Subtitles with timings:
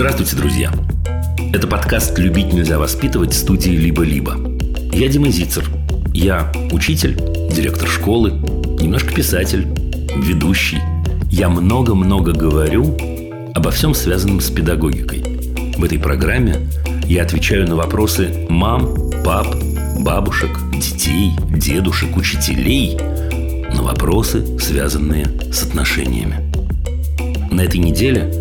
[0.00, 0.72] Здравствуйте, друзья!
[1.52, 4.34] Это подкаст «Любить нельзя воспитывать» студии «Либо-либо».
[4.94, 5.66] Я Дима Зицер.
[6.14, 7.16] Я учитель,
[7.54, 8.30] директор школы,
[8.80, 9.68] немножко писатель,
[10.16, 10.78] ведущий.
[11.30, 12.96] Я много-много говорю
[13.54, 15.22] обо всем связанном с педагогикой.
[15.76, 16.66] В этой программе
[17.04, 19.54] я отвечаю на вопросы мам, пап,
[19.98, 26.50] бабушек, детей, дедушек, учителей, на вопросы, связанные с отношениями.
[27.50, 28.32] На этой неделе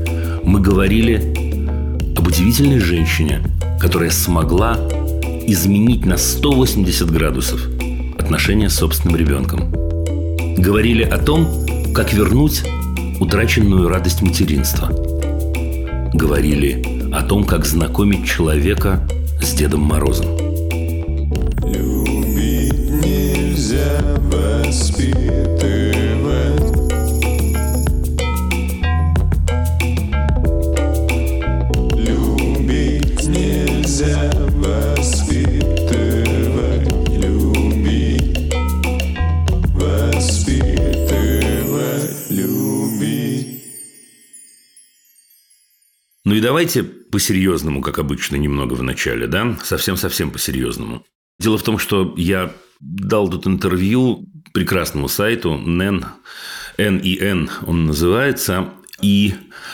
[0.45, 1.38] мы говорили
[2.29, 3.41] удивительной женщине,
[3.79, 4.77] которая смогла
[5.47, 7.59] изменить на 180 градусов
[8.19, 9.71] отношения с собственным ребенком.
[10.55, 11.47] Говорили о том,
[11.95, 12.63] как вернуть
[13.19, 14.89] утраченную радость материнства.
[16.13, 19.07] Говорили о том, как знакомить человека
[19.41, 20.38] с Дедом Морозом.
[47.19, 49.57] По-серьезному, как обычно, немного в начале, да?
[49.61, 51.03] Совсем-совсем по-серьезному.
[51.37, 56.05] Дело в том, что я дал тут интервью прекрасному сайту NEN,
[56.77, 58.69] N он называется,
[59.01, 59.33] и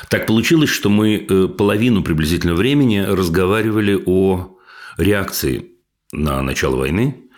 [0.10, 4.58] так получилось, что мы э, половину приблизительно времени разговаривали о
[4.98, 5.68] реакции
[6.12, 7.30] на начало войны.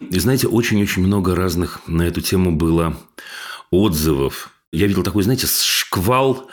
[0.00, 2.96] И знаете, очень-очень много разных на эту тему было
[3.70, 4.50] отзывов.
[4.72, 6.50] Я видел такой, знаете, шквал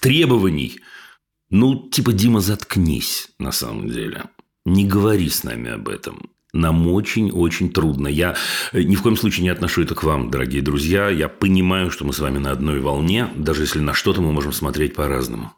[0.00, 0.80] требований.
[1.52, 4.24] Ну, типа, Дима, заткнись, на самом деле.
[4.64, 6.30] Не говори с нами об этом.
[6.54, 8.08] Нам очень-очень трудно.
[8.08, 8.36] Я
[8.72, 11.10] э, ни в коем случае не отношу это к вам, дорогие друзья.
[11.10, 14.52] Я понимаю, что мы с вами на одной волне, даже если на что-то мы можем
[14.52, 15.52] смотреть по-разному.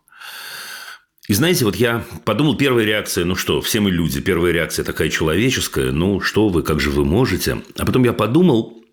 [1.29, 5.11] И знаете, вот я подумал, первая реакция, ну что, все мы люди, первая реакция такая
[5.11, 7.63] человеческая, ну что вы, как же вы можете?
[7.79, 8.84] А потом я подумал,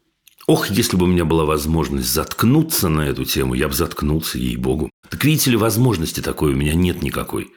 [0.51, 4.89] ох, если бы у меня была возможность заткнуться на эту тему, я бы заткнулся, ей-богу.
[5.09, 7.53] Так видите ли, возможности такой у меня нет никакой.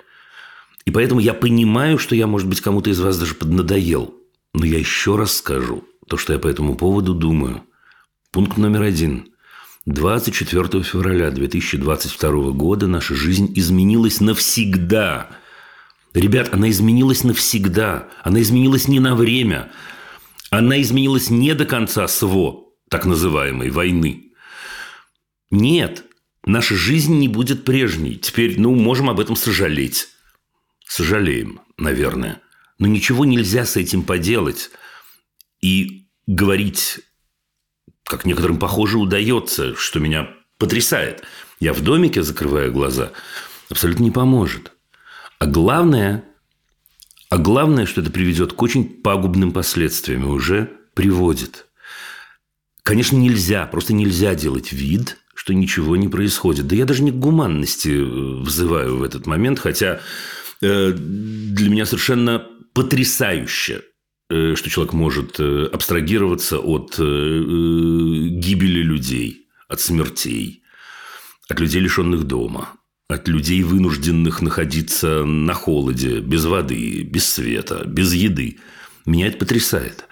[0.84, 4.15] И поэтому я понимаю, что я, может быть, кому-то из вас даже поднадоел.
[4.54, 7.62] Но я еще раз скажу то, что я по этому поводу думаю.
[8.31, 9.28] Пункт номер один.
[9.87, 15.31] 24 февраля 2022 года наша жизнь изменилась навсегда.
[16.12, 18.09] Ребят, она изменилась навсегда.
[18.22, 19.72] Она изменилась не на время.
[20.50, 22.64] Она изменилась не до конца СВО,
[22.94, 24.31] так называемой, войны.
[25.50, 26.05] Нет,
[26.47, 28.15] наша жизнь не будет прежней.
[28.15, 30.10] Теперь, ну, можем об этом сожалеть.
[30.87, 32.41] Сожалеем, наверное.
[32.78, 34.71] Но ничего нельзя с этим поделать.
[35.60, 37.00] И говорить,
[38.04, 41.25] как некоторым, похоже, удается, что меня потрясает.
[41.59, 43.10] Я в домике, закрывая глаза,
[43.71, 44.71] абсолютно не поможет.
[45.41, 46.25] А главное,
[47.28, 51.66] а главное, что это приведет к очень пагубным последствиям уже приводит.
[52.84, 56.67] Конечно, нельзя, просто нельзя делать вид, что ничего не происходит.
[56.67, 60.00] Да я даже не к гуманности э, взываю в этот момент, хотя
[60.61, 63.83] э, для меня совершенно потрясающе,
[64.28, 70.62] э, что человек может э, абстрагироваться от гибели людей, от смертей,
[71.49, 72.75] от людей, лишенных дома,
[73.09, 78.59] от людей, вынужденных находиться на холоде, без воды, без света, без еды.
[79.06, 80.05] Меня это потрясает.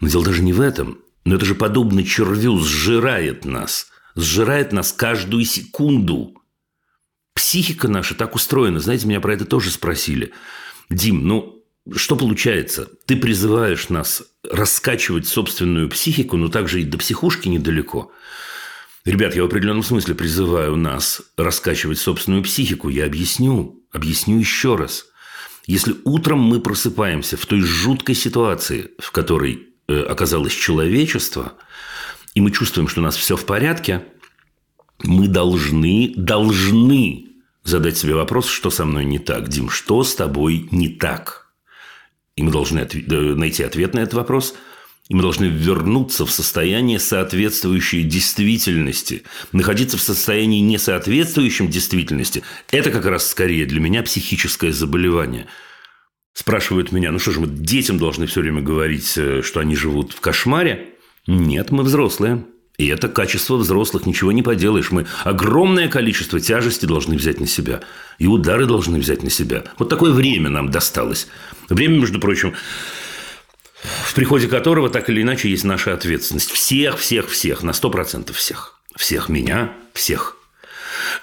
[0.00, 0.98] Но дело даже не в этом.
[1.24, 3.88] Но это же подобно червю сжирает нас.
[4.14, 6.34] Сжирает нас каждую секунду.
[7.34, 8.80] Психика наша так устроена.
[8.80, 10.32] Знаете, меня про это тоже спросили.
[10.90, 12.88] Дим, ну, что получается?
[13.06, 18.12] Ты призываешь нас раскачивать собственную психику, но также и до психушки недалеко.
[19.04, 22.88] Ребят, я в определенном смысле призываю нас раскачивать собственную психику.
[22.88, 25.06] Я объясню, объясню еще раз.
[25.66, 31.54] Если утром мы просыпаемся в той жуткой ситуации, в которой оказалось человечество,
[32.34, 34.04] и мы чувствуем, что у нас все в порядке,
[35.02, 37.26] мы должны, должны
[37.64, 39.48] задать себе вопрос, что со мной не так.
[39.48, 41.52] Дим, что с тобой не так?
[42.36, 44.54] И мы должны отв- э, найти ответ на этот вопрос.
[45.08, 49.24] И мы должны вернуться в состояние, соответствующее действительности.
[49.50, 55.48] Находиться в состоянии, не соответствующем действительности, это как раз скорее для меня психическое заболевание.
[56.34, 60.12] Спрашивают меня, ну что же, мы детям должны все время говорить, э, что они живут
[60.12, 60.94] в кошмаре?
[61.26, 62.44] Нет, мы взрослые.
[62.78, 64.90] И это качество взрослых, ничего не поделаешь.
[64.90, 67.82] Мы огромное количество тяжести должны взять на себя.
[68.18, 69.64] И удары должны взять на себя.
[69.78, 71.28] Вот такое время нам досталось.
[71.68, 72.54] Время, между прочим,
[73.82, 76.50] в приходе которого так или иначе есть наша ответственность.
[76.50, 77.62] Всех, всех, всех.
[77.62, 78.80] На сто процентов всех.
[78.96, 80.41] Всех меня, всех.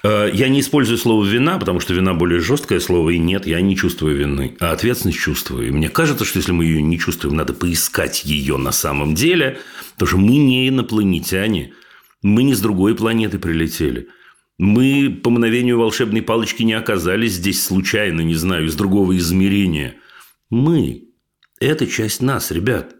[0.02, 3.60] Э, я не использую слово «вина», потому что вина более жесткое слово, и нет, я
[3.60, 5.68] не чувствую вины, а ответственность чувствую.
[5.68, 9.60] И мне кажется, что если мы ее не чувствуем, надо поискать ее на самом деле,
[9.94, 11.72] потому что мы не инопланетяне,
[12.22, 14.08] мы не с другой планеты прилетели.
[14.58, 19.94] Мы по мгновению волшебной палочки не оказались здесь случайно, не знаю, из другого измерения.
[20.50, 21.04] Мы–
[21.60, 22.94] это часть нас, ребят.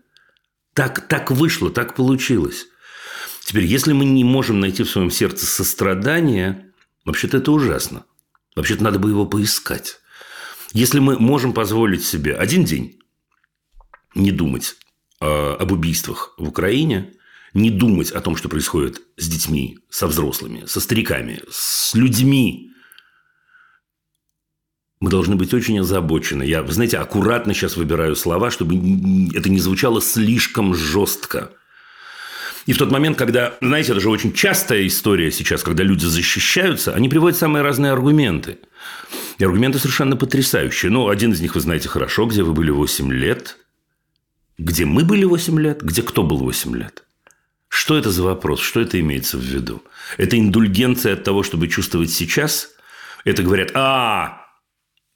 [0.72, 2.68] Так, так вышло, так получилось.
[3.44, 6.72] Теперь, если мы не можем найти в своем сердце сострадание,
[7.04, 8.04] вообще-то это ужасно.
[8.56, 9.98] Вообще-то надо бы его поискать.
[10.72, 13.00] Если мы можем позволить себе один день
[14.14, 14.76] не думать
[15.20, 17.12] э, об убийствах в Украине,
[17.54, 22.70] не думать о том, что происходит с детьми, со взрослыми, со стариками, с людьми,
[25.00, 26.42] мы должны быть очень озабочены.
[26.42, 28.76] Я, знаете, аккуратно сейчас выбираю слова, чтобы
[29.34, 31.52] это не звучало слишком жестко.
[32.70, 36.94] И в тот момент, когда, знаете, это же очень частая история сейчас, когда люди защищаются,
[36.94, 38.58] они приводят самые разные аргументы.
[39.38, 40.88] И аргументы совершенно потрясающие.
[40.88, 43.56] Ну, один из них вы знаете хорошо, где вы были 8 лет.
[44.56, 47.02] Где мы были 8 лет, где кто был 8 лет.
[47.66, 48.60] Что это за вопрос?
[48.60, 49.82] Что это имеется в виду?
[50.16, 52.68] Это индульгенция от того, чтобы чувствовать сейчас?
[53.24, 54.39] Это говорят, а,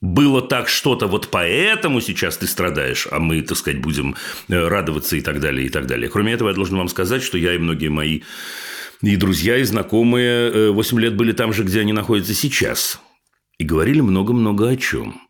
[0.05, 4.15] было так что-то, вот поэтому сейчас ты страдаешь, а мы, так сказать, будем
[4.47, 6.09] э, радоваться и так далее, и так далее.
[6.09, 8.21] Кроме этого, я должен вам сказать, что я и многие мои
[9.01, 12.99] и друзья, и знакомые 8 э, лет были там же, где они находятся сейчас.
[13.57, 15.21] И говорили много-много о чем.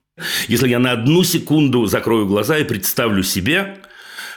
[0.48, 3.78] Если я на одну секунду закрою глаза и представлю себе,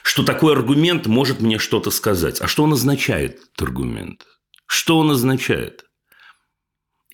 [0.02, 2.40] что такой аргумент может мне что-то сказать.
[2.40, 4.25] А что он означает, этот аргумент?
[4.67, 5.85] Что он означает?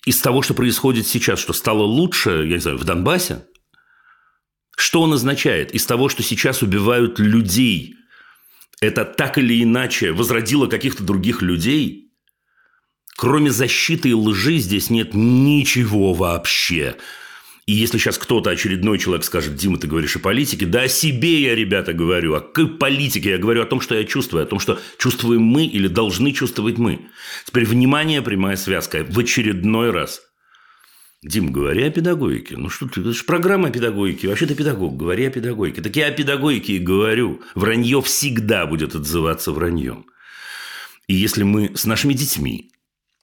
[0.05, 3.45] Из того, что происходит сейчас, что стало лучше, я не знаю, в Донбассе?
[4.77, 5.73] Что он означает?
[5.73, 7.95] Из того, что сейчас убивают людей,
[8.81, 12.11] это так или иначе возродило каких-то других людей?
[13.17, 16.97] Кроме защиты и лжи здесь нет ничего вообще.
[17.65, 21.41] И если сейчас кто-то, очередной человек скажет, Дима, ты говоришь о политике, да о себе
[21.41, 23.31] я, ребята, говорю, о политике?
[23.31, 26.77] Я говорю о том, что я чувствую, о том, что чувствуем мы или должны чувствовать
[26.77, 27.07] мы.
[27.43, 29.03] Теперь, внимание, прямая связка.
[29.09, 30.21] В очередной раз.
[31.23, 32.55] Дим, говори о педагогике.
[32.55, 34.27] Ну что ты, это же программа педагогики.
[34.27, 35.81] Вообще ты педагог, говори о педагогике.
[35.81, 37.41] Так я о педагогике и говорю.
[37.55, 40.05] Вранье всегда будет отзываться враньем.
[41.07, 42.71] И если мы с нашими детьми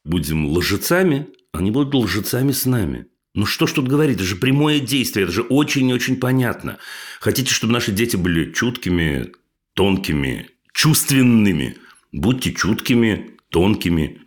[0.03, 3.07] будем лжецами, они будут лжецами с нами.
[3.35, 6.79] Ну что ж тут говорить, это же прямое действие, это же очень-очень понятно.
[7.21, 9.33] Хотите, чтобы наши дети были чуткими,
[9.75, 11.79] тонкими, чувственными?
[12.13, 14.21] Будьте чуткими, тонкими,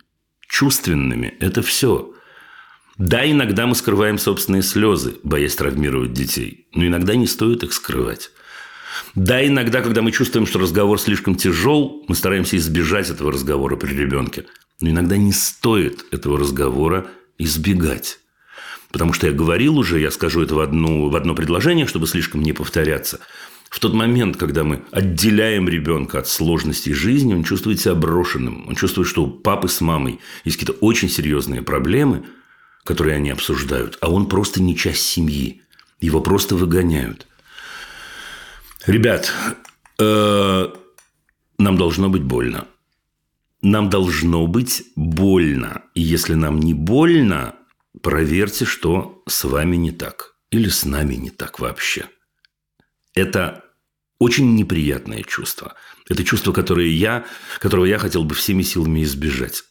[0.48, 1.34] чувственными.
[1.38, 2.12] Это все.
[2.98, 6.66] Да, иногда мы скрываем собственные слезы, боясь травмировать детей.
[6.72, 8.30] Но иногда не стоит их скрывать.
[9.14, 13.94] Да, иногда, когда мы чувствуем, что разговор слишком тяжел, мы стараемся избежать этого разговора при
[13.94, 14.46] ребенке.
[14.80, 17.06] Но иногда не стоит этого разговора
[17.38, 18.18] избегать.
[18.96, 22.40] Потому что я говорил уже, я скажу это в, одну, в одно предложение, чтобы слишком
[22.40, 23.20] не повторяться.
[23.68, 28.66] В тот момент, когда мы отделяем ребенка от сложностей жизни, он чувствует себя брошенным.
[28.66, 32.24] Он чувствует, что у папы с мамой есть какие-то очень серьезные проблемы,
[32.84, 35.60] которые они обсуждают, а он просто не часть семьи.
[36.00, 37.26] Его просто выгоняют.
[38.86, 39.30] Ребят,
[39.98, 40.68] э,
[41.58, 42.66] нам должно быть больно.
[43.60, 45.82] Нам должно быть больно.
[45.92, 47.56] И если нам не больно,
[48.02, 50.36] проверьте, что с вами не так.
[50.50, 52.08] Или с нами не так вообще.
[53.14, 53.64] Это
[54.18, 55.74] очень неприятное чувство.
[56.08, 57.26] Это чувство, которое я,
[57.60, 59.64] которого я хотел бы всеми силами избежать.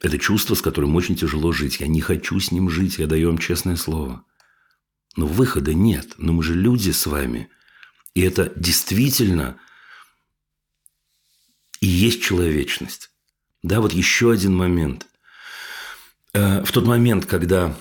[0.00, 1.80] Это чувство, с которым очень тяжело жить.
[1.80, 4.24] Я не хочу с ним жить, я даю вам честное слово.
[5.16, 6.14] Но выхода нет.
[6.18, 7.48] Но мы же люди с вами.
[8.14, 9.58] И это действительно
[11.80, 13.10] и есть человечность.
[13.62, 15.06] Да, вот еще один момент.
[16.32, 17.74] Э, в тот момент, когда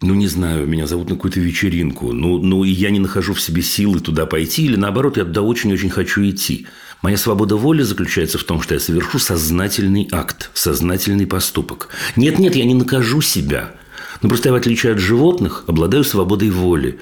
[0.00, 3.40] ну, не знаю, меня зовут на какую-то вечеринку, ну, ну, и я не нахожу в
[3.40, 6.66] себе силы туда пойти, или наоборот, я туда очень-очень хочу идти.
[7.00, 11.88] Моя свобода воли заключается в том, что я совершу сознательный акт, сознательный поступок.
[12.16, 13.72] Нет-нет, я не накажу себя.
[14.20, 16.98] Но просто я, в отличие от животных, обладаю свободой воли.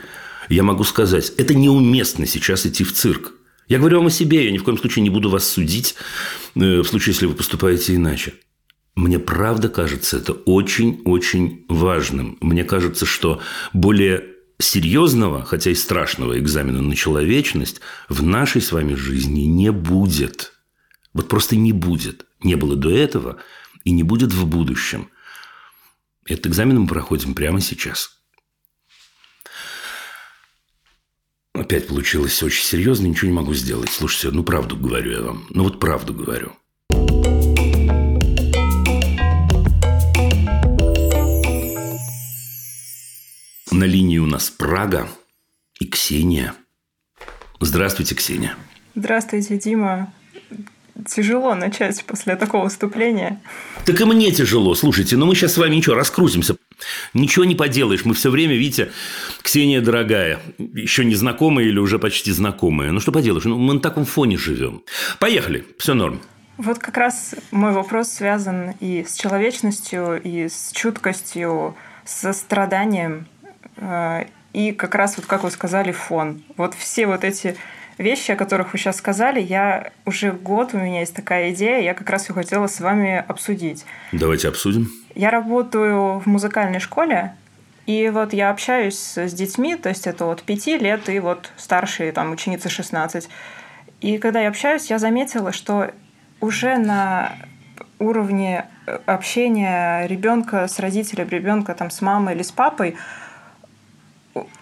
[0.48, 3.32] Я могу сказать, это неуместно сейчас идти в цирк.
[3.68, 5.94] Я говорю вам о себе, я ни в коем случае не буду вас судить,
[6.56, 8.34] э, в случае, если вы поступаете иначе.
[8.94, 12.36] Мне правда кажется это очень-очень важным.
[12.40, 13.40] Мне кажется, что
[13.72, 14.24] более
[14.58, 20.52] серьезного, хотя и страшного экзамена на человечность в нашей с вами жизни не будет.
[21.14, 22.26] Вот просто не будет.
[22.42, 23.38] Не было до этого
[23.84, 25.08] и не будет в будущем.
[26.26, 28.18] Этот экзамен мы проходим прямо сейчас.
[31.54, 33.90] Опять получилось очень серьезно, ничего не могу сделать.
[33.90, 35.46] Слушайте, ну правду говорю я вам.
[35.50, 36.52] Ну вот правду говорю.
[43.72, 45.08] На линии у нас Прага
[45.80, 46.54] и Ксения.
[47.58, 48.54] Здравствуйте, Ксения.
[48.94, 50.12] Здравствуйте, Дима.
[51.08, 53.40] Тяжело начать после такого выступления.
[53.86, 54.74] Так и мне тяжело.
[54.74, 56.56] Слушайте, ну мы сейчас с вами ничего, раскрутимся.
[57.14, 58.04] Ничего не поделаешь.
[58.04, 58.92] Мы все время, видите,
[59.40, 62.92] Ксения дорогая, еще не знакомая или уже почти знакомая.
[62.92, 64.82] Ну что поделаешь, ну, мы на таком фоне живем.
[65.18, 66.20] Поехали, все норм.
[66.58, 71.74] Вот как раз мой вопрос связан и с человечностью, и с чуткостью,
[72.04, 73.26] со страданием,
[74.52, 76.42] и как раз вот, как вы сказали, фон.
[76.56, 77.56] Вот все вот эти
[77.98, 81.94] вещи, о которых вы сейчас сказали, я уже год, у меня есть такая идея, я
[81.94, 83.84] как раз и хотела с вами обсудить.
[84.12, 84.90] Давайте обсудим.
[85.14, 87.34] Я работаю в музыкальной школе,
[87.86, 92.12] и вот я общаюсь с детьми, то есть это вот 5 лет и вот старшие,
[92.12, 93.28] там, ученицы 16.
[94.00, 95.90] И когда я общаюсь, я заметила, что
[96.40, 97.32] уже на
[97.98, 98.66] уровне
[99.06, 102.96] общения ребенка с родителем, ребенка там с мамой или с папой,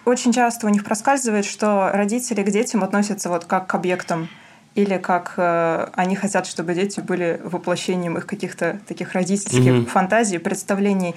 [0.05, 4.29] очень часто у них проскальзывает, что родители к детям относятся вот как к объектам
[4.75, 9.85] или как э, они хотят, чтобы дети были воплощением их каких-то таких родительских mm-hmm.
[9.85, 11.15] фантазий, представлений.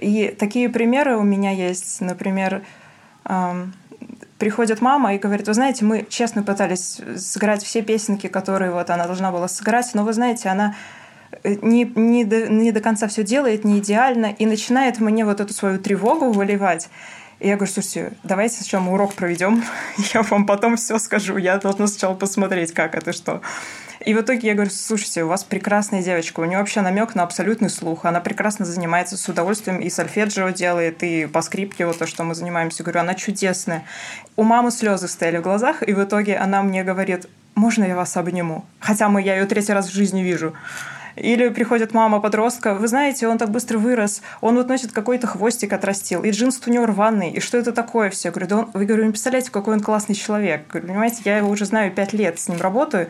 [0.00, 2.00] И такие примеры у меня есть.
[2.00, 2.62] Например,
[3.24, 3.74] эм,
[4.38, 9.06] приходит мама и говорит, вы знаете, мы честно пытались сыграть все песенки, которые вот она
[9.06, 10.74] должна была сыграть, но вы знаете, она
[11.42, 15.40] э, не, не, до, не до конца все делает, не идеально, и начинает мне вот
[15.40, 16.88] эту свою тревогу выливать.
[17.40, 19.64] И я говорю, слушайте, давайте сначала мы урок проведем,
[20.14, 23.40] я вам потом все скажу, я должна сначала посмотреть, как это, что.
[24.04, 27.22] И в итоге я говорю, слушайте, у вас прекрасная девочка, у нее вообще намек на
[27.22, 32.06] абсолютный слух, она прекрасно занимается с удовольствием и сольфеджио делает, и по скрипке, вот то,
[32.06, 33.84] что мы занимаемся, говорю, она чудесная.
[34.36, 38.16] У мамы слезы стояли в глазах, и в итоге она мне говорит, можно я вас
[38.16, 38.64] обниму?
[38.78, 40.54] Хотя мы, я ее третий раз в жизни вижу.
[41.20, 45.72] Или приходит мама подростка, вы знаете, он так быстро вырос, он вот носит какой-то хвостик
[45.72, 48.28] отрастил, и джинс у него рваный, и что это такое все?
[48.28, 50.66] Я говорю, да он, вы говорю, не представляете, какой он классный человек.
[50.68, 53.08] говорю, понимаете, я его уже знаю пять лет, с ним работаю,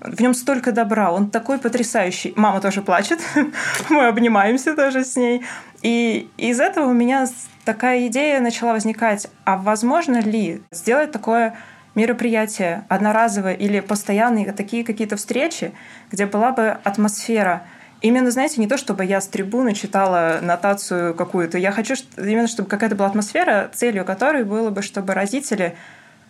[0.00, 2.32] в нем столько добра, он такой потрясающий.
[2.34, 3.20] Мама тоже плачет,
[3.88, 5.42] мы обнимаемся тоже с ней.
[5.82, 7.28] И из этого у меня
[7.64, 11.54] такая идея начала возникать, а возможно ли сделать такое
[11.94, 15.72] мероприятия, одноразовые или постоянные такие какие-то встречи,
[16.10, 17.64] где была бы атмосфера.
[18.00, 21.58] Именно, знаете, не то, чтобы я с трибуны читала нотацию какую-то.
[21.58, 25.76] Я хочу именно, чтобы какая-то была атмосфера, целью которой было бы, чтобы родители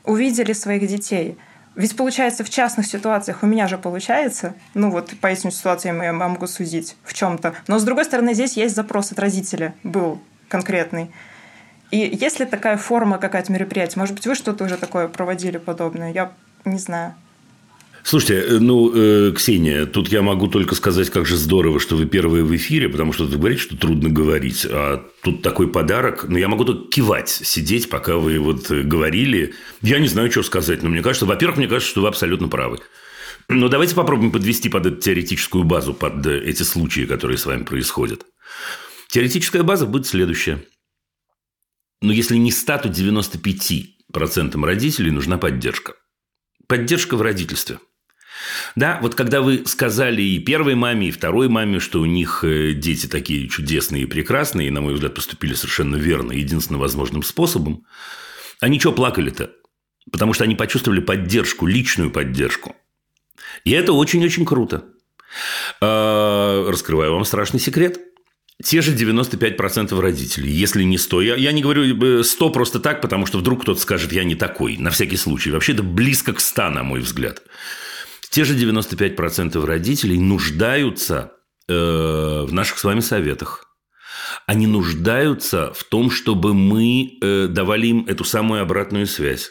[0.05, 1.39] увидели своих детей.
[1.75, 6.13] Ведь получается, в частных ситуациях у меня же получается, ну вот по этим ситуациям я
[6.13, 7.55] могу судить в чем-то.
[7.67, 11.11] Но с другой стороны, здесь есть запрос от родителя, был конкретный.
[11.93, 14.01] И есть ли такая форма какая-то мероприятия?
[14.01, 16.11] Может быть, вы что-то уже такое проводили подобное?
[16.11, 16.33] Я
[16.65, 17.15] не знаю.
[18.03, 22.07] Слушайте, э, ну, э, Ксения, тут я могу только сказать, как же здорово, что вы
[22.07, 26.25] первые в эфире, потому что вы говорите, что трудно говорить, а тут такой подарок.
[26.29, 29.55] Но я могу только кивать, сидеть, пока вы вот говорили.
[29.83, 32.79] Я не знаю, что сказать, но мне кажется, во-первых, мне кажется, что вы абсолютно правы.
[33.49, 37.65] Но давайте попробуем подвести под эту теоретическую базу, под э, эти случаи, которые с вами
[37.65, 38.25] происходят.
[39.09, 40.63] Теоретическая база будет следующая
[42.03, 45.95] но если не 100, то 95% родителей нужна поддержка.
[46.67, 47.79] Поддержка в родительстве.
[48.75, 52.73] Да, вот когда вы сказали и первой маме, и второй маме, что у них э,
[52.73, 57.87] дети такие чудесные и прекрасные, и, на мой взгляд, поступили совершенно верно, единственно возможным способом,
[58.61, 59.53] они что плакали-то?
[60.11, 62.75] Потому что они почувствовали поддержку, личную поддержку.
[63.65, 64.87] И это очень-очень круто.
[65.81, 68.01] А, раскрываю вам страшный секрет–
[68.63, 71.23] те же 95% родителей, если не 100.
[71.23, 74.35] Я, я не говорю 100 э, просто так, потому что вдруг кто-то скажет, я не
[74.35, 75.51] такой, на всякий случай.
[75.51, 77.43] Вообще это близко к 100, на мой взгляд.
[78.31, 81.33] Те же 95% родителей нуждаются
[81.69, 83.67] э, в наших с вами советах.
[84.47, 89.51] Они нуждаются в том, чтобы мы э, давали им эту самую обратную связь.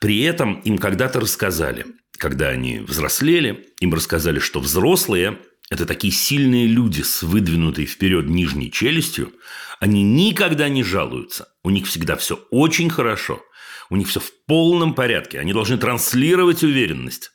[0.00, 1.86] При этом им когда-то рассказали,
[2.18, 5.38] когда они взрослели, им рассказали, что взрослые
[5.70, 9.32] это такие сильные люди с выдвинутой вперед нижней челюстью.
[9.80, 11.48] Они никогда не жалуются.
[11.62, 13.42] У них всегда все очень хорошо.
[13.90, 15.38] У них все в полном порядке.
[15.40, 17.32] Они должны транслировать уверенность.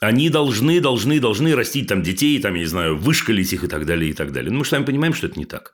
[0.00, 3.86] Они должны, должны, должны растить там детей, там, я не знаю, вышкалить их и так
[3.86, 4.50] далее, и так далее.
[4.50, 5.72] Но мы с вами понимаем, что это не так.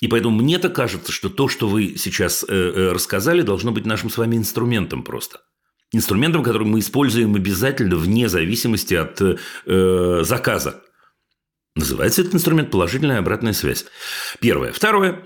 [0.00, 4.10] И поэтому мне-то кажется, что то, что вы сейчас э, э, рассказали, должно быть нашим
[4.10, 5.40] с вами инструментом просто.
[5.92, 10.82] Инструментом, который мы используем обязательно вне зависимости от э, заказа.
[11.76, 13.84] Называется этот инструмент положительная обратная связь.
[14.40, 14.72] Первое.
[14.72, 15.22] Второе.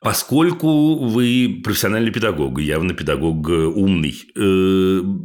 [0.00, 4.40] Поскольку вы профессиональный педагог, явно педагог э, умный, э,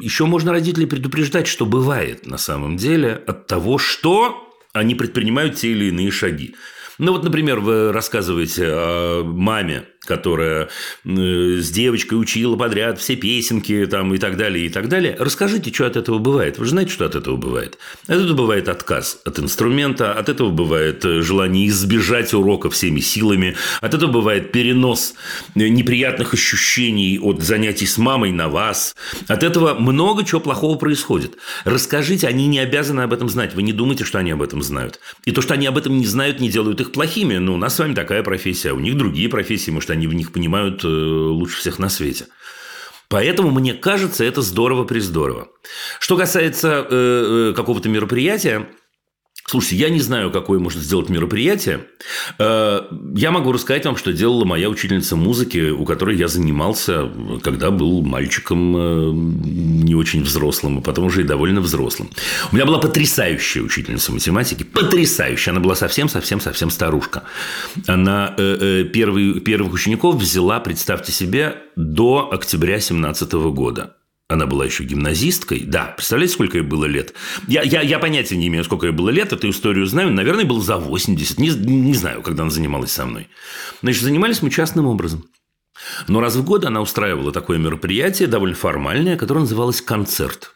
[0.02, 5.72] еще можно родителей предупреждать, что бывает на самом деле от того, что они предпринимают те
[5.72, 6.56] или иные шаги.
[7.00, 10.70] Ну вот, например, вы рассказываете о маме которая
[11.06, 15.16] э, с девочкой учила подряд все песенки там, и так далее, и так далее.
[15.20, 16.58] Расскажите, что от этого бывает.
[16.58, 17.78] Вы же знаете, что от этого бывает?
[18.08, 23.56] От этого бывает отказ от инструмента, от этого бывает э, желание избежать урока всеми силами,
[23.80, 25.14] от этого бывает перенос
[25.56, 28.96] э, неприятных ощущений от занятий с мамой на вас.
[29.28, 31.38] От этого много чего плохого происходит.
[31.64, 33.54] Расскажите, они не обязаны об этом знать.
[33.54, 35.00] Вы не думайте, что они об этом знают.
[35.26, 37.38] И то, что они об этом не знают, не делают их плохими.
[37.38, 40.32] Ну, у нас с вами такая профессия, у них другие профессии, может, они в них
[40.32, 42.28] понимают э, лучше всех на свете.
[43.10, 45.50] Поэтому, мне кажется, это здорово-прездорово.
[46.00, 48.70] Что касается э, э какого-то мероприятия,
[49.46, 51.82] Слушайте, я не знаю, какое можно сделать мероприятие.
[52.40, 52.82] Э,
[53.16, 57.12] я могу рассказать вам, что делала моя учительница музыки, у которой я занимался,
[57.44, 62.10] когда был мальчиком э, не очень взрослым, а потом уже и довольно взрослым.
[62.52, 64.64] У меня была потрясающая учительница математики.
[64.64, 65.52] Потрясающая.
[65.52, 67.24] Она была совсем-совсем-совсем старушка.
[67.88, 73.96] Она э, первый, первых учеников взяла, представьте себе, до октября 2017 года.
[74.32, 75.62] Она была еще гимназисткой.
[75.66, 77.14] Да, представляете, сколько ей было лет?
[77.48, 79.34] Я, я, я понятия не имею, сколько ей было лет.
[79.34, 80.14] Эту историю знаю.
[80.14, 81.38] Наверное, было за 80.
[81.38, 83.28] Не, не знаю, когда она занималась со мной.
[83.82, 85.26] Значит, занимались мы частным образом.
[86.08, 90.54] Но раз в год она устраивала такое мероприятие, довольно формальное, которое называлось «концерт».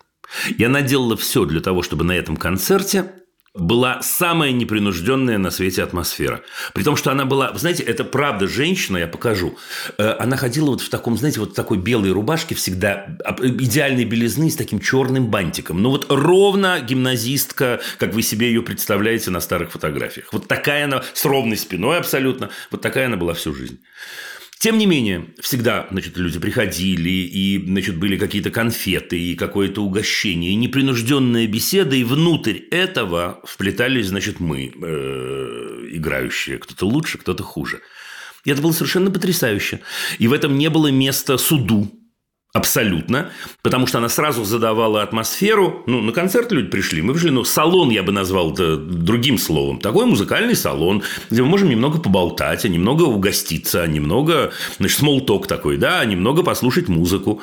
[0.57, 3.11] И она делала все для того, чтобы на этом концерте
[3.55, 6.41] была самая непринужденная на свете атмосфера.
[6.73, 9.57] При том, что она была, знаете, это правда женщина, я покажу.
[9.97, 14.55] Э, она ходила вот в таком, знаете, вот такой белой рубашке всегда, идеальной белизны с
[14.57, 15.81] таким черным бантиком.
[15.81, 20.27] Ну вот ровно гимназистка, как вы себе ее представляете на старых фотографиях.
[20.33, 23.79] Вот такая она, с ровной спиной абсолютно, вот такая она была всю жизнь.
[24.57, 30.51] Тем не менее, всегда, значит, люди приходили, и, значит, были какие-то конфеты, и какое-то угощение,
[30.51, 37.81] и непринужденная беседа, и внутрь этого вплетались, значит, мы, э, играющие, кто-то лучше, кто-то хуже.
[38.45, 39.81] И это было совершенно потрясающе.
[40.19, 41.91] И в этом не было места суду,
[42.55, 43.31] Абсолютно.
[43.63, 45.83] Потому что она сразу задавала атмосферу.
[45.87, 47.01] Ну, на концерт люди пришли.
[47.01, 49.81] Мы пришли, ну, салон я бы назвал это другим словом.
[49.81, 55.47] Такой музыкальный салон, где мы можем немного поболтать, а немного угоститься, а немного, значит, смолток
[55.47, 57.41] такой, да, а немного послушать музыку.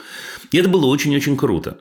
[0.50, 1.76] И это было очень-очень круто.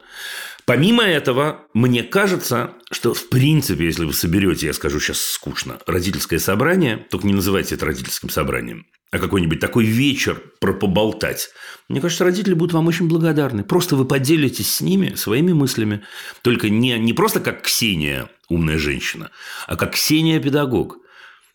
[0.71, 6.39] Помимо этого, мне кажется, что в принципе, если вы соберете, я скажу сейчас скучно, родительское
[6.39, 11.49] собрание, только не называйте это родительским собранием, а какой-нибудь такой вечер про поболтать.
[11.89, 13.65] Мне кажется, родители будут вам очень благодарны.
[13.65, 16.03] Просто вы поделитесь с ними своими мыслями.
[16.41, 19.29] Только не, не просто как Ксения, умная женщина,
[19.67, 20.99] а как Ксения, педагог,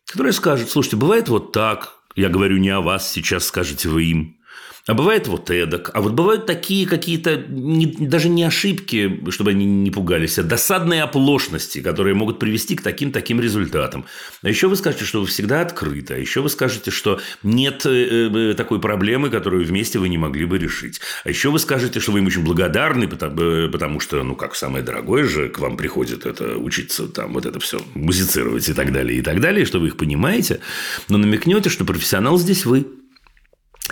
[0.05, 4.36] которая скажет, слушайте, бывает вот так, я говорю не о вас, сейчас скажете вы им.
[4.87, 5.90] А бывает вот эдак.
[5.94, 11.03] А вот бывают такие какие-то, не, даже не ошибки, чтобы они не пугались, а досадные
[11.03, 14.07] оплошности, которые могут привести к таким-таким результатам.
[14.42, 16.14] А еще вы скажете, что вы всегда открыты.
[16.14, 20.44] А еще вы скажете, что нет э, э, такой проблемы, которую вместе вы не могли
[20.44, 21.01] бы решить.
[21.25, 24.55] А еще вы скажете, что вы им очень благодарны, потому, э, потому что, ну, как
[24.55, 28.92] самое дорогое же к вам приходит это учиться там вот это все музицировать и так
[28.92, 30.61] далее, и так далее, что вы их понимаете.
[31.09, 32.87] Но намекнете, что профессионал здесь вы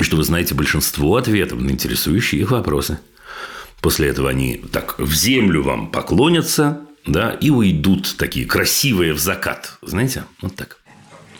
[0.00, 2.98] что вы знаете большинство ответов на интересующие их вопросы.
[3.80, 9.78] После этого они так в землю вам поклонятся, да, и уйдут такие красивые в закат.
[9.83, 10.78] Знаете, вот так.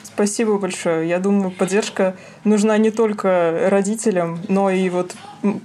[0.02, 1.08] Спасибо большое.
[1.08, 5.16] Я думаю, поддержка нужна не только родителям, но и вот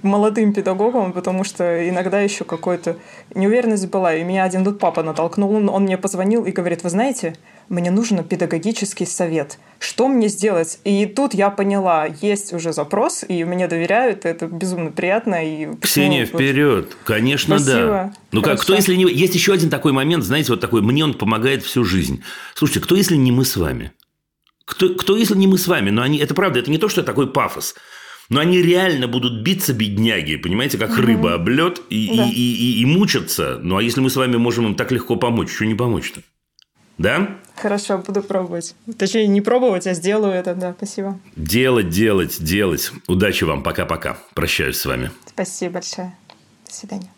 [0.02, 2.96] молодым педагогам, потому что иногда еще какая-то
[3.32, 4.16] неуверенность была.
[4.16, 7.36] И меня один тут папа натолкнул, он мне позвонил и говорит, вы знаете,
[7.70, 9.58] мне нужен педагогический совет.
[9.78, 10.80] Что мне сделать?
[10.84, 15.36] И тут я поняла, есть уже запрос, и мне доверяют, это безумно приятно.
[15.46, 16.96] И Ксения, вперед!
[17.04, 17.86] Конечно, Спасибо.
[17.86, 18.14] да.
[18.32, 19.10] Ну как, кто если не...
[19.10, 22.22] Есть еще один такой момент, знаете, вот такой, мне он помогает всю жизнь.
[22.54, 23.92] Слушайте, кто если не мы с вами?
[24.64, 25.90] Кто, кто если не мы с вами?
[25.90, 27.76] Но они, это правда, это не то, что такой пафос.
[28.28, 31.02] Но они реально будут биться, бедняги, понимаете, как угу.
[31.02, 32.26] рыба об лед и, да.
[32.26, 33.60] и, и, и, и мучаться.
[33.62, 36.22] Ну, а если мы с вами можем им так легко помочь, что не помочь-то?
[37.00, 37.38] Да?
[37.56, 38.74] Хорошо, буду пробовать.
[38.98, 41.18] Точнее, не пробовать, а сделаю это, да, спасибо.
[41.34, 42.92] Делать, делать, делать.
[43.08, 44.18] Удачи вам, пока-пока.
[44.34, 45.10] Прощаюсь с вами.
[45.26, 46.14] Спасибо большое.
[46.66, 47.10] До свидания.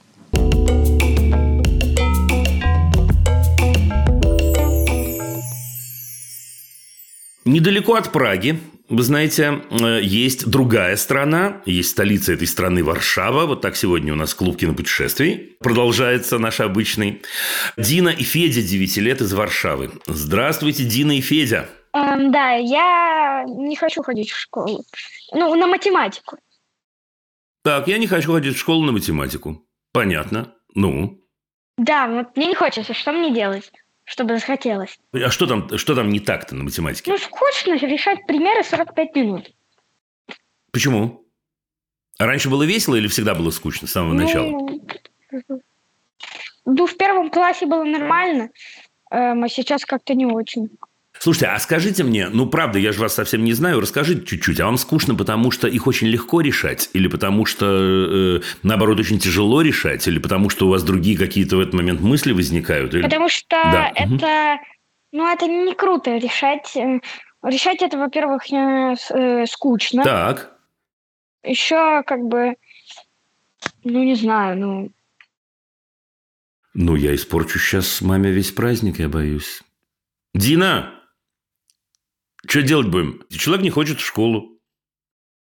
[7.45, 8.61] Недалеко от Праги
[8.93, 13.47] вы знаете, э, есть другая страна, есть столица этой страны Варшава.
[13.47, 15.57] Вот так сегодня у нас клуб кинопутешествий.
[15.61, 17.23] Продолжается наш обычный.
[17.79, 19.93] Дина и Федя, 9 лет, из Варшавы.
[20.07, 21.71] Здравствуйте, Дина и Федя.
[21.95, 24.85] Эм, да, я не хочу ходить в школу.
[25.33, 26.37] Ну, на математику.
[27.65, 29.65] Так, я не хочу ходить в школу на математику.
[29.93, 30.53] Понятно.
[30.75, 31.19] Ну?
[31.79, 32.93] Да, вот мне не хочется.
[32.93, 33.73] Что мне делать?
[34.05, 34.99] Чтобы захотелось.
[35.13, 37.11] А что там, что там не так-то на математике?
[37.11, 39.51] Ну, скучно решать примеры 45 минут.
[40.71, 41.25] Почему?
[42.19, 44.51] А раньше было весело или всегда было скучно с самого начала?
[44.51, 44.81] Ну,
[46.65, 48.51] ну, в первом классе было нормально,
[49.11, 50.71] эм, а сейчас как-то не очень.
[51.23, 54.65] Слушайте, а скажите мне, ну правда, я же вас совсем не знаю, расскажите чуть-чуть, а
[54.65, 59.63] вам скучно, потому что их очень легко решать, или потому что, э, наоборот, очень тяжело
[59.63, 62.93] решать, или потому что у вас другие какие-то в этот момент мысли возникают?
[62.95, 63.03] Или...
[63.03, 64.59] Потому что Да, это,
[65.13, 66.77] ну, это не круто решать.
[66.77, 66.99] э,
[67.45, 70.03] Решать это, во-первых, э, э, скучно.
[70.03, 70.59] Так,
[71.45, 72.57] Еще как бы,
[73.85, 74.91] ну, не знаю, ну,
[76.75, 79.63] ну я испорчу сейчас маме весь праздник, я боюсь.
[80.35, 80.99] Дина,
[82.47, 83.25] что делать будем?
[83.31, 84.59] Человек не хочет в школу.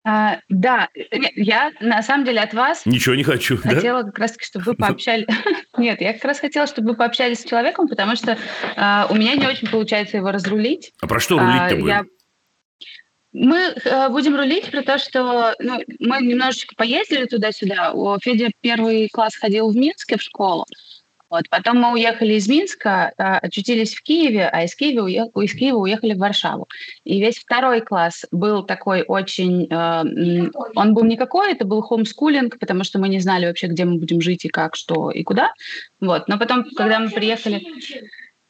[0.04, 0.88] А, да,
[1.34, 3.70] я на самом деле от вас Ничего не хочу, да?
[3.74, 5.26] хотела как раз чтобы вы пообщались.
[5.76, 8.38] Нет, я как раз хотела, чтобы вы пообщались с человеком, потому что
[8.76, 10.92] а, у меня не очень получается его разрулить.
[11.00, 11.86] А про что А, рулить-то будем?
[11.88, 12.04] я-
[13.32, 17.92] Мы э, будем рулить про то, что ну, мы немножечко поездили туда-сюда.
[17.92, 20.64] У Федя первый класс ходил в Минске в школу.
[21.30, 21.48] Вот.
[21.50, 25.76] Потом мы уехали из Минска, а, очутились в Киеве, а из Киева, уе- из Киева
[25.76, 26.68] уехали в Варшаву.
[27.04, 29.66] И весь второй класс был такой очень...
[29.70, 33.98] э, он был никакой, это был хомскулинг, потому что мы не знали вообще, где мы
[33.98, 35.52] будем жить и как, что и куда.
[36.00, 36.28] Вот.
[36.28, 37.62] Но потом, когда мы приехали...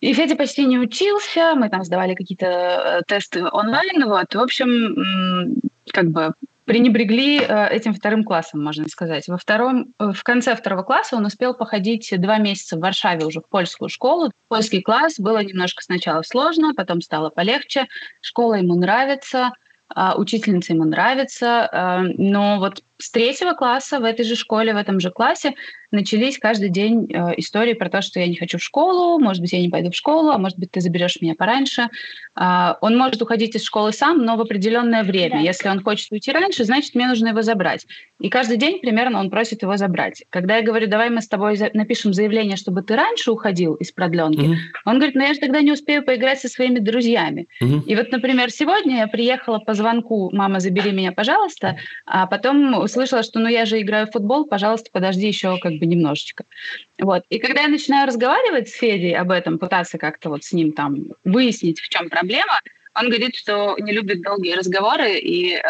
[0.00, 4.32] И Федя почти не учился, мы там сдавали какие-то э, тесты онлайн, вот.
[4.32, 5.60] В общем,
[5.92, 6.34] как бы
[6.68, 9.26] пренебрегли э, этим вторым классом, можно сказать.
[9.26, 13.40] Во втором, э, в конце второго класса он успел походить два месяца в Варшаве уже
[13.40, 14.31] в польскую школу.
[14.48, 17.88] Польский класс было немножко сначала сложно, потом стало полегче.
[18.20, 19.52] Школа ему нравится,
[19.88, 24.76] а, учительница ему нравится, а, но вот с третьего класса в этой же школе, в
[24.76, 25.54] этом же классе
[25.90, 29.52] начались каждый день э, истории про то, что я не хочу в школу, может быть,
[29.52, 31.88] я не пойду в школу, а может быть, ты заберешь меня пораньше.
[32.34, 35.37] А, Он может уходить из школы сам, но в определенное время.
[35.42, 37.87] Если он хочет уйти раньше, значит, мне нужно его забрать.
[38.20, 40.24] И каждый день примерно он просит его забрать.
[40.28, 43.90] Когда я говорю, давай мы с тобой за- напишем заявление, чтобы ты раньше уходил из
[43.92, 47.46] продленки, Мгм, он говорит, ну я же тогда не успею поиграть со своими друзьями.
[47.61, 47.80] мгм.
[47.80, 53.22] И вот, например, сегодня я приехала по звонку, мама, забери меня, пожалуйста, а потом услышала,
[53.22, 56.44] что ну я же играю в футбол, пожалуйста, подожди еще как бы немножечко.
[56.98, 57.22] Вот.
[57.31, 60.96] И когда я начинаю разговаривать с Федей об этом, пытаться как-то вот с ним там
[61.24, 62.61] выяснить, в чем проблема,
[62.94, 65.61] он говорит, что не любит долгие разговоры, и э,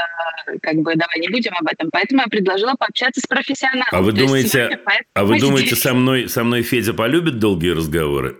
[0.62, 1.90] как бы давай не будем об этом.
[1.92, 3.88] Поэтому я предложила пообщаться с профессионалом.
[3.90, 4.80] А вы думаете- сегодня
[5.14, 8.36] А вы думаете, со мной, со мной Федя полюбит долгие разговоры?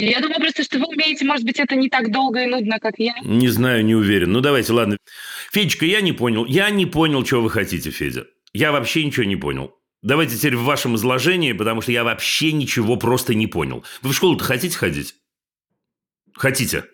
[0.00, 2.94] Я думаю просто, что вы умеете, может быть, это не так долго и нудно, как
[2.98, 3.14] я.
[3.24, 4.30] Не знаю, не уверен.
[4.30, 4.96] Ну, давайте, ладно.
[5.50, 6.44] Федечка, я не понял.
[6.46, 8.26] Я не понял, чего вы хотите, Федя.
[8.52, 9.74] Я вообще ничего не понял.
[10.02, 13.84] Давайте теперь в вашем изложении, потому что я вообще ничего просто не понял.
[14.02, 15.16] Вы в школу-то хотите ходить?
[16.34, 16.84] Хотите?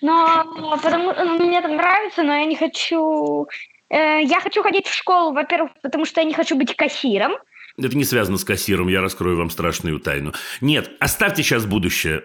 [0.00, 0.44] Но
[0.82, 3.46] потому ну, мне там нравится, но я не хочу.
[3.88, 7.36] э, я хочу ходить в школу, во-первых, потому что я не хочу быть кассиром.
[7.78, 10.32] Это не связано с кассиром, я раскрою вам страшную тайну.
[10.60, 12.24] Нет, оставьте сейчас будущее.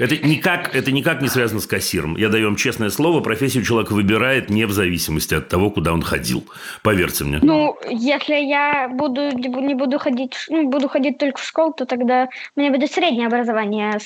[0.00, 2.16] Это никак, это никак не связано с кассиром.
[2.16, 6.02] Я даю вам честное слово, профессию человек выбирает не в зависимости от того, куда он
[6.02, 6.44] ходил.
[6.82, 7.38] Поверьте мне.
[7.40, 11.72] Ну, если я буду не бу- не буду ходить, ну, буду ходить только в школу,
[11.72, 13.98] то тогда у меня будет среднее образование.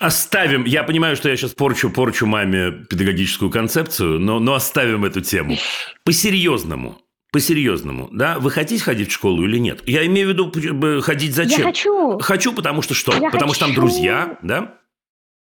[0.00, 0.64] Оставим.
[0.64, 5.56] Я понимаю, что я сейчас порчу, порчу маме педагогическую концепцию, но, но оставим эту тему.
[6.04, 6.98] По-серьезному.
[7.34, 8.38] По-серьезному, да?
[8.38, 9.82] Вы хотите ходить в школу или нет?
[9.88, 11.58] Я имею в виду ходить зачем?
[11.58, 13.12] Я хочу, Хочу, потому что что?
[13.18, 13.80] Я потому что там хочу.
[13.80, 14.78] друзья, да?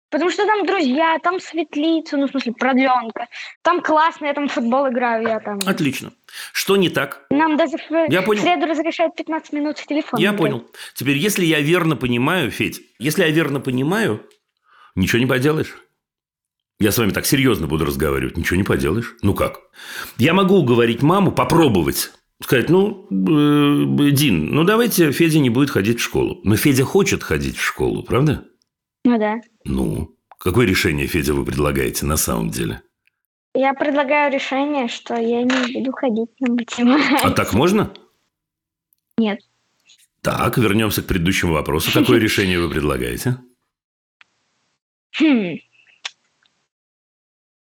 [0.09, 3.27] потому что там друзья, там светлица, ну, в смысле, продленка.
[3.61, 5.59] Там классно, я там в футбол играю, я там...
[5.65, 6.11] Отлично.
[6.51, 7.25] Что не так?
[7.29, 8.41] Нам даже в, Я в понял.
[8.41, 10.19] среду разрешают 15 минут в телефон.
[10.19, 10.37] Я играть.
[10.39, 10.67] понял.
[10.95, 14.21] Теперь, если я верно понимаю, Федь, если я верно понимаю,
[14.95, 15.77] ничего не поделаешь.
[16.79, 18.37] Я с вами так серьезно буду разговаривать.
[18.37, 19.15] Ничего не поделаешь.
[19.21, 19.59] Ну как?
[20.17, 22.11] Я могу уговорить маму попробовать.
[22.41, 26.39] Сказать, ну, э, Дин, ну давайте Федя не будет ходить в школу.
[26.45, 28.45] Но Федя хочет ходить в школу, правда?
[29.03, 29.41] Ну да.
[29.65, 32.81] Ну, какое решение, Федя, вы предлагаете на самом деле?
[33.53, 37.27] Я предлагаю решение, что я не буду ходить на математику.
[37.27, 37.91] А так можно?
[39.17, 39.39] Нет.
[40.21, 41.91] Так, вернемся к предыдущему вопросу.
[41.93, 43.37] Какое решение вы предлагаете?
[45.19, 45.57] Хм.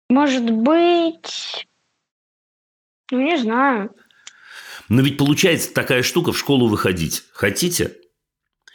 [0.08, 1.66] Может быть...
[3.10, 3.94] Ну, не знаю.
[4.88, 7.24] Но ведь получается такая штука в школу выходить.
[7.32, 7.96] Хотите?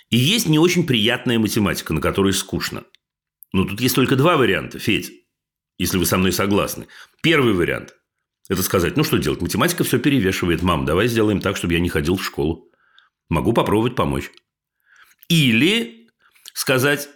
[0.09, 2.83] И есть не очень приятная математика, на которой скучно.
[3.53, 5.11] Но тут есть только два варианта, Федь,
[5.77, 6.87] если вы со мной согласны.
[7.21, 7.95] Первый вариант–
[8.49, 10.61] это сказать, ну что делать, математика все перевешивает.
[10.61, 12.69] Мам, давай сделаем так, чтобы я не ходил в школу.
[13.29, 14.31] Могу попробовать помочь.
[15.29, 16.09] Или
[16.53, 17.09] сказать,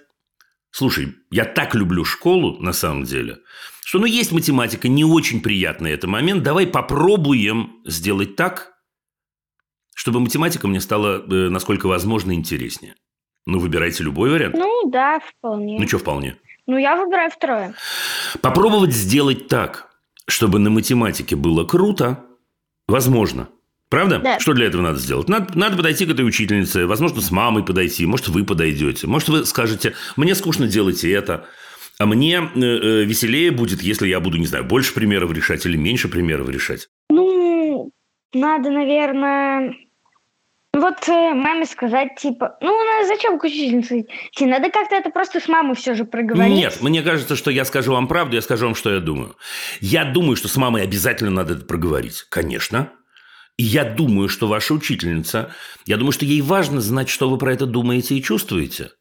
[0.78, 3.38] Слушай, я так люблю школу, на самом деле,
[3.86, 6.41] что, ну, есть математика, не очень приятный это момент.
[6.41, 8.74] Давай попробуем сделать так,
[9.93, 12.95] чтобы математика мне стала, э, насколько возможно, интереснее.
[13.45, 14.56] Ну, выбирайте любой вариант.
[14.58, 15.78] Ну да, вполне.
[15.80, 16.36] Ну, что вполне?
[16.65, 17.76] Ну, я выбираю второе.
[18.41, 19.91] Попробовать сделать так,
[20.28, 22.26] чтобы на математике было круто,
[22.88, 23.50] возможно.
[23.89, 24.17] Правда?
[24.17, 24.39] Да.
[24.39, 25.30] Что для этого надо сделать?
[25.30, 29.45] Надо, надо подойти к этой учительнице, возможно, с мамой подойти, может, вы подойдете, может, вы
[29.45, 31.45] скажете, мне скучно делать это,
[31.99, 35.77] а мне э, э, веселее будет, если я буду, не знаю, больше примеров решать или
[35.77, 36.88] меньше примеров решать.
[37.10, 37.91] Ну,
[38.34, 39.75] надо, наверное,
[40.73, 42.77] вот э, маме сказать, типа, ну,
[43.08, 44.45] зачем к учительнице идти?
[44.45, 46.53] Надо как-то это просто с мамой все же проговорить.
[46.53, 49.36] Нет, мне кажется, что я скажу вам правду, я скажу вам, что я думаю.
[49.79, 52.25] Я думаю, что с мамой обязательно надо это проговорить.
[52.29, 52.91] Конечно.
[53.58, 55.53] И я думаю, что ваша учительница,
[55.86, 58.91] я думаю, что ей важно знать, что вы про это думаете и чувствуете.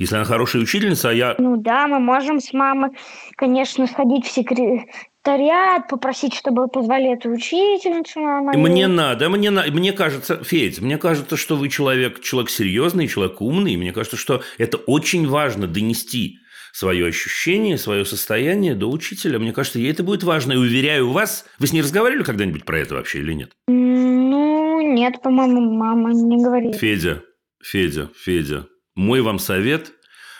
[0.00, 1.34] Если она хорошая учительница, а я...
[1.38, 2.90] Ну да, мы можем с мамой,
[3.36, 8.58] конечно, сходить в секретариат, попросить, чтобы позвали эту учительницу мою.
[8.58, 13.42] Мне надо, мне, на- мне кажется, Федь, мне кажется, что вы человек, человек серьезный, человек
[13.42, 13.74] умный.
[13.74, 16.38] и Мне кажется, что это очень важно донести
[16.72, 19.38] свое ощущение, свое состояние до учителя.
[19.38, 20.52] Мне кажется, ей это будет важно.
[20.54, 23.50] И уверяю вас, вы с ней разговаривали когда-нибудь про это вообще или нет?
[23.68, 26.76] Ну, нет, по-моему, мама не говорит.
[26.76, 27.22] Федя,
[27.62, 28.66] Федя, Федя,
[29.00, 29.92] мой вам совет,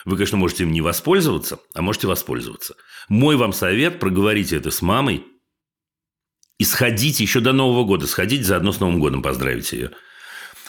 [0.04, 2.74] вы, конечно, можете им не воспользоваться, а можете воспользоваться.
[3.08, 5.24] Мой вам совет, проговорите это с мамой
[6.58, 9.90] и сходите еще до Нового года, сходите заодно с Новым годом, поздравите ее.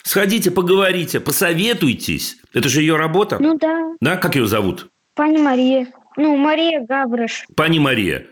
[0.04, 2.38] Сходите, поговорите, посоветуйтесь.
[2.54, 3.38] Это же ее работа.
[3.40, 4.90] Ну да, Да, как ее зовут?
[5.14, 5.88] пани Мария.
[6.18, 7.46] Ну, Мария Габрыш.
[7.56, 8.26] Пани Мария.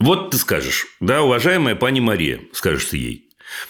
[0.00, 3.27] Вот ты скажешь, да, уважаемая пани Мария, скажешь ты ей.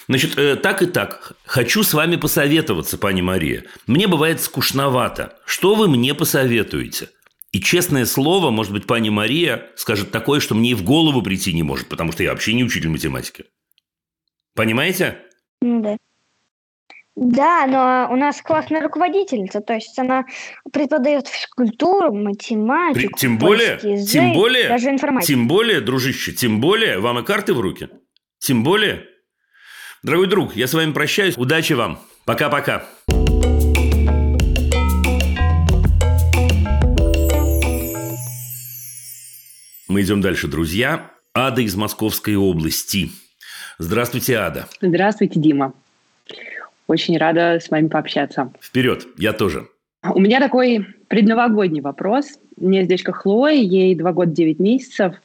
[0.08, 1.32] Значит, э, так и так.
[1.44, 3.64] Хочу с вами посоветоваться, пани Мария.
[3.86, 5.36] Мне бывает скучновато.
[5.44, 7.10] Что вы мне посоветуете?
[7.52, 11.52] И честное слово, может быть, пани Мария скажет такое, что мне и в голову прийти
[11.52, 13.44] не может, потому что я вообще не учитель математики.
[14.54, 15.18] Понимаете?
[15.62, 15.96] Да.
[17.20, 20.24] Да, но у нас классная руководительница, то есть она
[20.72, 25.26] преподает физкультуру, математику, При- тем более, язык, тем более, даже информатику.
[25.26, 27.88] Тем более, дружище, тем более, вам и карты в руки.
[28.38, 29.07] Тем более.
[30.04, 31.36] Дорогой друг, я с вами прощаюсь.
[31.36, 31.98] Удачи вам.
[32.24, 32.84] Пока-пока.
[39.88, 41.10] Мы идем дальше, друзья.
[41.34, 43.10] Ада из Московской области.
[43.78, 44.68] Здравствуйте, Ада.
[44.80, 45.72] Здравствуйте, Дима.
[46.86, 48.52] Очень рада с вами пообщаться.
[48.60, 49.66] Вперед, я тоже.
[50.04, 52.38] У меня такой предновогодний вопрос.
[52.56, 55.16] Есть дочка Хлоя, ей 2 года 9 месяцев.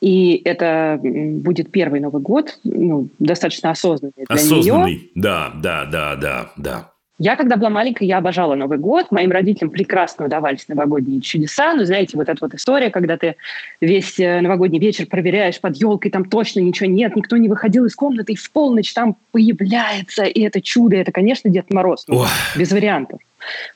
[0.00, 4.44] И это будет первый Новый год, ну, достаточно осознанный для нее.
[4.44, 5.10] Осознанный.
[5.14, 6.92] Да, да, да, да, да.
[7.18, 9.10] Я, когда была маленькая, я обожала Новый год.
[9.10, 11.72] Моим родителям прекрасно удавались новогодние чудеса.
[11.72, 13.36] Ну, знаете, вот эта вот история, когда ты
[13.80, 17.94] весь э, новогодний вечер проверяешь под елкой, там точно ничего нет, никто не выходил из
[17.94, 22.04] комнаты, и в полночь там появляется, и это чудо, это, конечно, Дед Мороз.
[22.06, 23.20] Ну, без вариантов.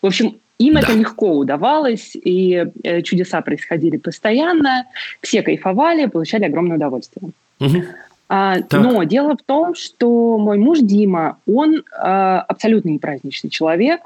[0.02, 0.80] В общем, им Да.
[0.80, 4.84] это легко удавалось, и э, чудеса происходили постоянно,
[5.22, 7.32] все кайфовали, получали огромное удовольствие.
[7.58, 7.84] Мгм.
[8.28, 8.80] А, Так.
[8.80, 14.02] но дело в том, что мой муж Дима, он а, абсолютно не праздничный человек,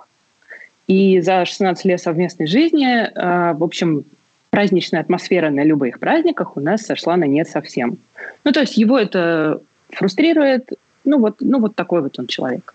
[0.87, 4.05] и за 16 лет совместной жизни, а, в общем,
[4.51, 7.99] праздничная атмосфера на любых праздниках у нас сошла на нет совсем.
[8.45, 10.71] Ну, то есть его это фрустрирует,
[11.05, 12.75] ну вот, ну вот такой вот он человек.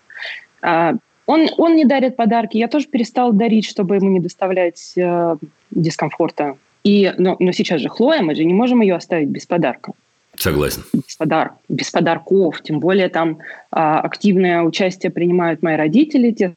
[0.60, 0.94] А,
[1.30, 5.36] он, он не дарит подарки, я тоже перестала дарить, чтобы ему не доставлять э,
[5.70, 6.56] дискомфорта.
[6.82, 9.92] И, но, но сейчас же Хлоя, мы же не можем ее оставить без подарка
[10.34, 10.82] Согласен.
[10.92, 13.38] без, подар- без подарков, тем более там
[13.70, 16.54] а, активное участие принимают мои родители, те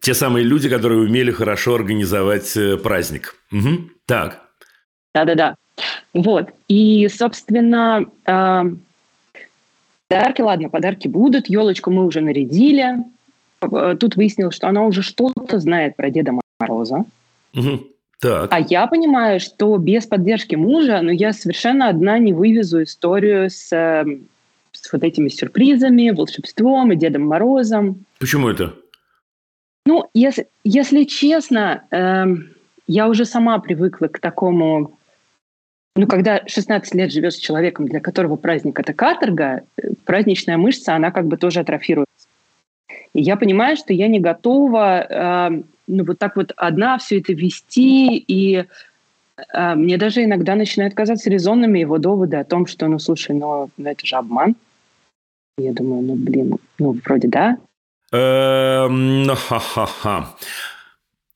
[0.00, 3.34] Те самые люди, которые умели хорошо организовать э, праздник.
[3.50, 3.90] Мгм.
[4.06, 4.42] Так.
[5.12, 5.56] Да-да-да.
[6.14, 6.50] Вот.
[6.68, 8.66] И, собственно, а,
[10.08, 11.48] подарки, ладно, подарки будут.
[11.48, 12.96] Елочку мы уже нарядили.
[13.60, 17.04] Э, Тут выяснилось, что она уже что-то знает про Деда Мороза.
[17.52, 17.84] Мгм.
[18.20, 18.52] Так.
[18.52, 23.72] А я понимаю, что без поддержки мужа, ну, я совершенно одна не вывезу историю с,
[23.72, 24.04] э,
[24.72, 28.04] с вот этими сюрпризами, волшебством и Дедом Морозом.
[28.18, 28.74] Почему это?
[29.86, 32.50] Ну, если, если честно, эм,
[32.86, 34.98] я уже сама привыкла к такому...
[35.96, 40.94] Ну, когда 16 лет живешь с человеком, для которого праздник– это каторга, э, праздничная мышца,
[40.94, 42.07] она как бы тоже атрофируется.
[43.18, 47.32] И я понимаю, что я не готова эм, ну, вот так вот одна все это
[47.32, 48.64] вести, и
[49.54, 53.70] э, мне даже иногда начинают казаться резонными его доводы о том, что, ну, слушай, ну,
[53.76, 54.54] ну, это же обман.
[55.58, 57.56] Я думаю, ну, блин, ну, вроде да,
[58.12, 60.34] Эм, ну, ха-ха-ха.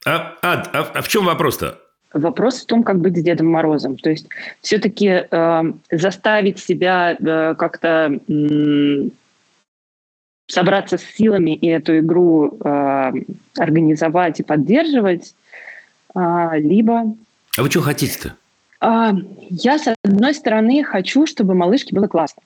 [0.07, 1.79] А, Ад, а, а в чем вопрос-то?
[2.15, 3.97] Вопрос в том, как быть с Дедом Морозом.
[3.97, 4.29] То есть
[4.61, 9.09] все-таки э, заставить себя э, как-то э,
[10.53, 13.13] собраться с силами и эту игру э,
[13.57, 15.35] организовать и поддерживать,
[16.15, 17.15] э, либо...
[17.57, 18.35] А вы что хотите-то?
[18.83, 19.13] Э,
[19.49, 22.43] я, с одной стороны, хочу, чтобы малышке было классно.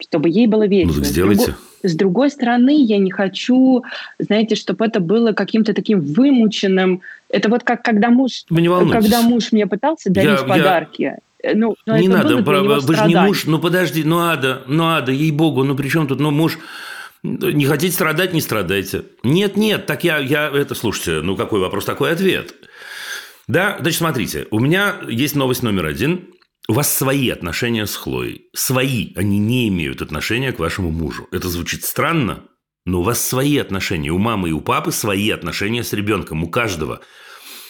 [0.00, 0.98] Чтобы ей было весело.
[0.98, 1.42] Ну, сделайте.
[1.42, 3.82] С другой, с другой стороны, я не хочу,
[4.18, 7.00] знаете, чтобы это было каким-то таким вымученным.
[7.28, 11.02] Это вот как когда муж, когда муж мне пытался дарить Я- я- подарки.
[11.02, 11.18] Э,
[11.54, 15.12] Ну, но не надо, него вы же не муж, ну подожди, ну ада, ну ада,
[15.12, 16.58] ей-богу, ну при чем тут, ну муж,
[17.22, 19.04] не хотите страдать, не страдайте.
[19.22, 22.54] Нет, нет, так я, я, это, слушайте, ну какой вопрос, такой ответ.
[23.46, 26.28] Да, значит, смотрите, у меня есть новость номер один.
[26.66, 28.48] У вас свои отношения с Хлоей.
[28.54, 29.12] Свои.
[29.16, 31.28] Они не имеют отношения к вашему мужу.
[31.30, 32.44] Это звучит странно,
[32.86, 34.10] но у вас свои отношения.
[34.10, 36.42] У мамы и у папы свои отношения с ребенком.
[36.42, 37.00] У каждого.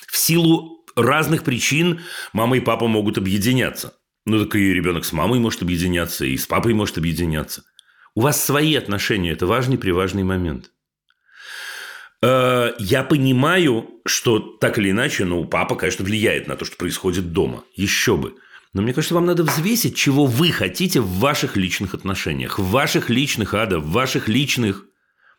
[0.06, 2.00] В силу разных причин
[2.32, 3.94] мама и папа могут объединяться.
[4.26, 7.64] Ну, так и ребенок с мамой может объединяться, и с папой может объединяться.
[8.14, 9.32] У вас свои отношения.
[9.32, 10.70] Это важный, приважный момент.
[12.22, 17.32] Э, Я понимаю, что так или иначе, ну, папа, конечно, влияет на то, что происходит
[17.32, 17.64] дома.
[17.74, 18.34] Еще бы.
[18.72, 22.58] Но мне кажется, вам надо взвесить, чего вы хотите в ваших личных отношениях.
[22.58, 24.86] В ваших личных, Ада, в ваших личных,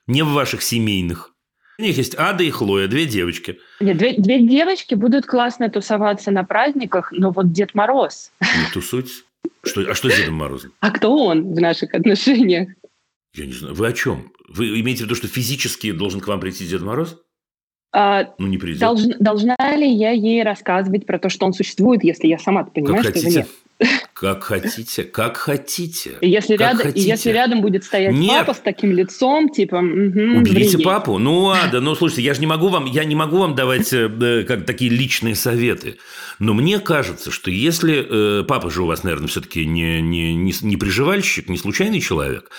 [0.08, 1.35] не в ваших семейных.
[1.77, 3.59] У них есть Ада и Хлоя, две девочки.
[3.79, 8.31] Нет, две, две девочки будут классно тусоваться на праздниках, но вот Дед Мороз.
[8.41, 9.25] Не тусуйтесь.
[9.63, 10.71] Что, а что с Дедом Морозом?
[10.79, 12.69] А кто он в наших отношениях?
[13.35, 13.75] Я не знаю.
[13.75, 14.31] Вы о чем?
[14.47, 17.17] Вы имеете в виду, что физически должен к вам прийти Дед Мороз?
[17.91, 18.79] А, Ну, не придет.
[18.79, 23.03] должна, должна ли я ей рассказывать про то, что он существует, если я сама понимаю,
[23.03, 23.39] как что его хотите.
[23.39, 23.49] нет?
[24.13, 25.03] Как хотите.
[25.03, 26.17] Как хотите.
[26.21, 27.07] И если, Как рядом, и хотите.
[27.09, 28.45] если рядом будет стоять Нет.
[28.45, 29.81] папа с таким лицом, типа...
[29.81, 30.83] «Мгм, Уберите ври ей».
[30.83, 31.17] папу.
[31.17, 34.07] Ну, ладно, ну, слушайте, я же не могу вам, я не могу вам давать э,
[34.07, 35.97] э, как такие личные советы.
[36.39, 40.53] Но мне кажется, что если э, папа же у вас, наверное, все-таки не, не, не,
[40.61, 42.49] не приживальщик, не случайный человек,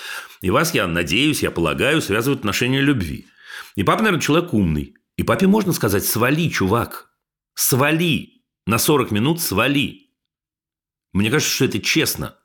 [0.42, 3.26] и вас, я надеюсь, я полагаю, связывают отношения любви.
[3.74, 4.94] И папа, наверное, человек умный.
[5.16, 7.09] И папе можно сказать, свали, чувак,
[7.55, 10.06] свали, на 40 минут свали.
[11.12, 12.37] Мне кажется, что это честно.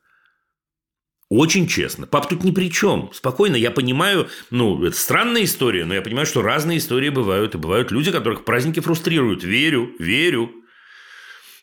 [1.30, 2.08] Очень честно.
[2.08, 3.10] Пап тут ни при чем.
[3.14, 7.56] Спокойно, я понимаю, ну, это странная история, но я понимаю, что разные истории бывают.
[7.56, 9.44] И бывают люди, которых праздники фрустрируют.
[9.44, 10.52] Верю, верю.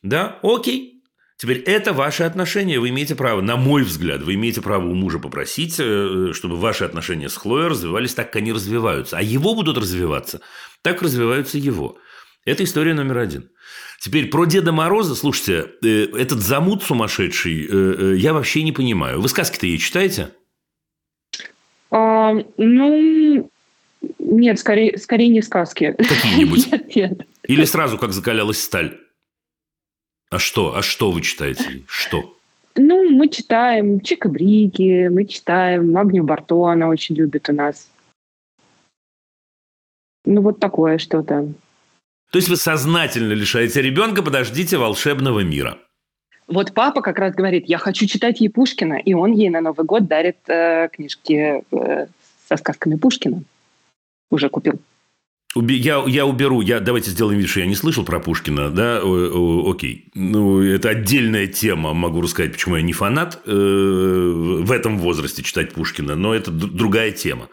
[0.02, 1.02] Да, окей.
[1.36, 2.80] Теперь это ваши отношения.
[2.80, 6.84] Вы имеете право, на мой взгляд, вы имеете право у мужа попросить, э, чтобы ваши
[6.84, 9.18] отношения с Хлоей развивались так, как они развиваются.
[9.18, 10.40] А его будут развиваться
[10.82, 11.98] так, развиваются его.
[12.48, 13.50] Это история номер один.
[14.00, 19.20] Теперь про Деда Мороза, слушайте, э, этот замут сумасшедший, э, э, я вообще не понимаю.
[19.20, 20.30] Вы сказки-то ей читаете?
[21.90, 23.50] А, ну,
[24.18, 25.94] нет, скорее, скорее не сказки.
[25.98, 26.70] Какие-нибудь?
[26.72, 27.26] Нет, нет.
[27.44, 28.98] Или сразу, как закалялась сталь?
[30.30, 30.76] А что?
[30.76, 31.82] А что вы читаете?
[31.86, 32.36] Что?
[32.76, 37.90] Ну, мы читаем Чика Брики, мы читаем Магнию Барто, она очень любит у нас.
[40.24, 41.52] Ну, вот такое что-то.
[42.30, 45.78] То есть вы сознательно лишаете ребенка «Подождите волшебного мира».
[46.46, 49.84] Вот папа как раз говорит, я хочу читать ей Пушкина, и он ей на Новый
[49.84, 52.06] год дарит э, книжки э,
[52.48, 53.42] со сказками Пушкина.
[54.30, 54.80] Уже купил.
[55.54, 59.00] Уби- Я, я уберу, я, давайте сделаем вид, что я не слышал про Пушкина, да,
[59.02, 60.08] О- о- окей.
[60.14, 65.72] Ну, это отдельная тема, могу рассказать, почему я не фанат э, в этом возрасте читать
[65.74, 67.48] Пушкина, но это д- другая тема.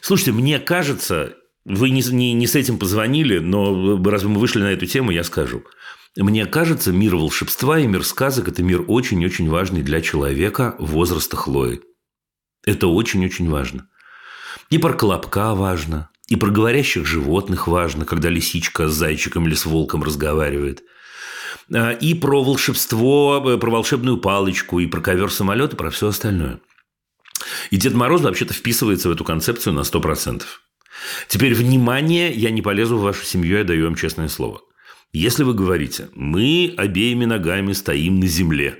[0.00, 4.72] Слушайте, мне кажется, вы не, не, не с этим позвонили, но раз мы вышли на
[4.72, 5.64] эту тему, я скажу.
[6.16, 11.80] Мне кажется, мир волшебства и мир сказок– это мир очень-очень важный для человека возраста Хлои.
[12.66, 13.88] Это очень-очень важно.
[14.70, 19.64] И про колобка важно, и про говорящих животных важно, когда лисичка с зайчиком или с
[19.64, 20.82] волком разговаривает.
[21.72, 26.60] А, И про волшебство, про волшебную палочку, и про ковер-самолет, и про все остальное.
[27.70, 30.42] И Дед Мороз вообще-то вписывается в эту концепцию на 100%.
[31.28, 34.60] Теперь, внимание, я не полезу в вашу семью, я даю вам честное слово.
[35.12, 38.78] Если вы говорите, мы обеими ногами стоим на земле,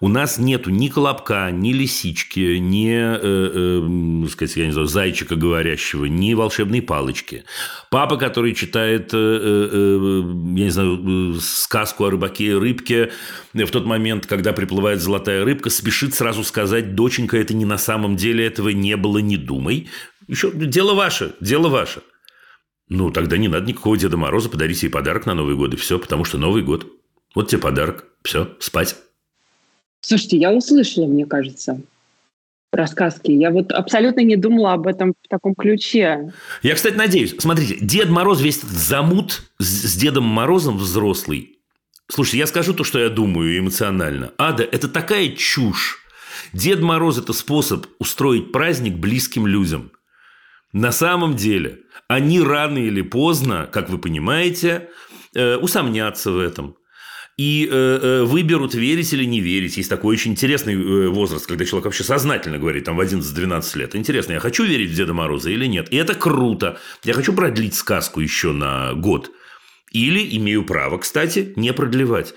[0.00, 5.36] у нас нету ни колобка, ни лисички, ни, э, э, сказать, я не знаю, зайчика
[5.36, 7.44] говорящего, ни волшебной палочки.
[7.90, 13.12] Папа, который читает, э, э, э, я не знаю, э, сказку о рыбаке и рыбке,
[13.54, 18.16] в тот момент, когда приплывает золотая рыбка, спешит сразу сказать, доченька, это не на самом
[18.16, 19.88] деле, этого не было, не думай.
[20.28, 22.02] Еще дело ваше, дело ваше.
[22.88, 25.98] Ну, тогда не надо никакого Деда Мороза, подарите ей подарок на Новый год, и все,
[25.98, 26.86] потому что Новый год.
[27.34, 28.04] Вот тебе подарок.
[28.22, 28.96] Все, спать.
[30.00, 31.80] Слушайте, я услышала, мне кажется.
[32.72, 33.30] рассказки.
[33.30, 36.32] Я вот абсолютно не думала об этом в таком ключе.
[36.62, 37.34] Я, кстати, надеюсь.
[37.38, 41.58] Смотрите, Дед Мороз весь этот замут с с Дедом Морозом взрослый.
[42.08, 44.32] Слушайте, я скажу то, что я думаю эмоционально.
[44.38, 46.00] Ада, это такая чушь.
[46.52, 49.90] Дед Мороз– это способ устроить праздник близким людям.
[50.74, 54.90] На самом деле, они рано или поздно, как вы понимаете,
[55.32, 56.76] э, усомнятся в этом.
[57.36, 59.76] И э, э, выберут, верить или не верить.
[59.76, 63.94] Есть такой очень интересный возраст, когда человек вообще сознательно говорит, там, в 11-12 лет.
[63.94, 65.92] Интересно, я хочу верить в Деда Мороза или нет?
[65.92, 66.80] И это круто.
[67.04, 69.30] Я хочу продлить сказку еще на год.
[69.92, 72.34] Или имею право, кстати, не продлевать.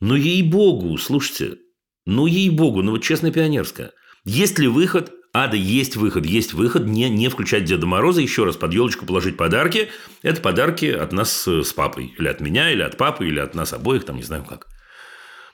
[0.00, 1.58] Но ей-богу, слушайте,
[2.06, 3.92] ну ей-богу, ну вот честно пионерская.
[4.24, 5.12] Есть ли выход?
[5.34, 6.86] Ада, есть выход, есть выход.
[6.86, 8.20] Не, не включать Деда Мороза.
[8.20, 9.88] Еще раз под елочку положить подарки.
[10.22, 12.14] Это подарки от нас э, с папой.
[12.18, 14.66] Или от меня, или от папы, или от нас обоих, там не знаю как.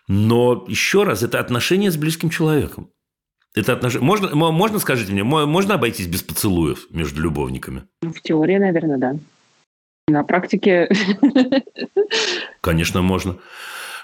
[0.06, 2.90] Но еще раз, это отношение с близким человеком.
[3.54, 4.04] Это отношение...
[4.06, 7.84] Можно, мо- можно, скажите мне, мо- можно обойтись без поцелуев между любовниками?
[8.02, 9.16] В теории, наверное, да.
[10.08, 10.88] На практике
[12.60, 13.38] Конечно, можно.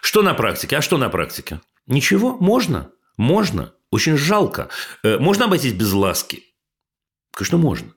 [0.03, 0.77] Что на практике?
[0.77, 1.61] А что на практике?
[1.87, 2.91] Ничего, можно.
[3.21, 3.75] Можно.
[3.91, 4.71] Очень жалко.
[5.03, 6.43] Э, Можно обойтись без ласки?
[7.33, 7.93] Конечно, можно.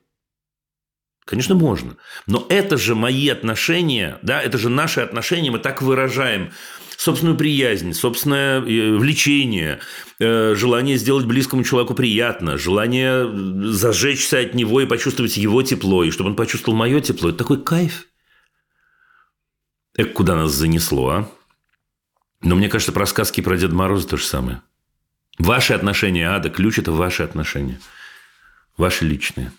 [1.24, 1.96] Конечно, можно.
[2.26, 6.52] Но это же мои отношения, да, это же наши отношения, мы так выражаем
[6.98, 9.80] собственную приязнь, собственное э, влечение,
[10.20, 13.26] э, желание сделать близкому человеку приятно, желание
[13.72, 17.30] зажечься от него и почувствовать его тепло, и чтобы он почувствовал мое тепло.
[17.30, 18.08] Это такой кайф.
[19.96, 21.30] Эк, куда нас занесло, а?
[22.42, 24.60] Но мне кажется, про сказки про Деда Мороза то же самое.
[25.38, 27.80] Ваши отношения, Ада, ключ– это ваши отношения.
[28.76, 29.50] Ваши личные.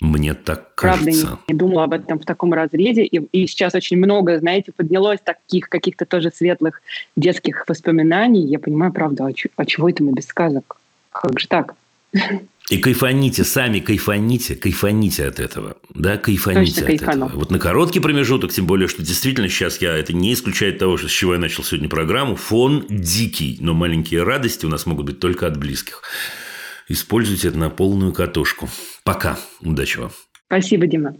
[0.00, 1.38] Мне так правда не, кажется.
[1.46, 3.04] не думала об этом в таком разрезе.
[3.04, 6.82] И, и сейчас очень много, знаете, поднялось таких каких-то тоже светлых
[7.14, 8.44] детских воспоминаний.
[8.44, 10.80] Я понимаю, правда, а, чё- а чего это мы без сказок?
[11.12, 11.76] Как же так?
[12.72, 15.76] И кайфаните, сами кайфаните, кайфаните от этого.
[15.94, 17.26] Да, кайфаните Точно от кайфану.
[17.26, 17.38] этого.
[17.38, 21.06] Вот на короткий промежуток, тем более, что действительно сейчас я, это не исключает того, что
[21.08, 25.20] с чего я начал сегодня программу, фон дикий, но маленькие радости у нас могут быть
[25.20, 26.02] только от близких.
[26.88, 28.70] Используйте это на полную катушку.
[29.04, 29.38] Пока.
[29.60, 30.12] Удачи вам.
[30.46, 31.14] Спасибо, Дима.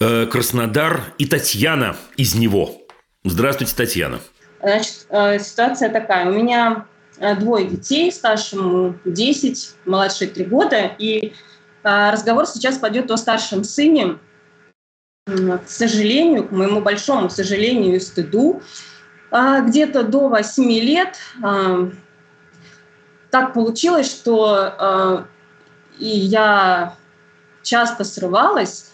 [0.00, 2.80] Э, Краснодар и Татьяна из него.
[3.22, 4.20] Здравствуйте, Татьяна.
[4.60, 6.28] Значит, э, ситуация такая.
[6.28, 6.86] У меня
[7.18, 10.92] э, двое детей, старшему 10, младшей 3 года.
[10.98, 11.32] И
[11.82, 14.18] э, разговор сейчас пойдет о старшем сыне.
[15.26, 18.62] К сожалению, к моему большому сожалению и стыду,
[19.32, 21.18] где-то до 8 лет
[23.32, 25.26] так получилось, что
[25.98, 26.94] и я
[27.64, 28.92] часто срывалась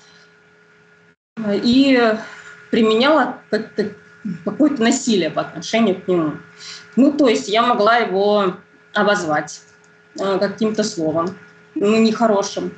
[1.47, 2.15] и
[2.71, 3.41] применяла
[4.45, 6.33] какое-то насилие по отношению к нему.
[6.97, 8.55] Ну, то есть я могла его
[8.95, 9.61] обозвать
[10.19, 11.37] э, каким-то словом,
[11.75, 12.73] ну, нехорошим.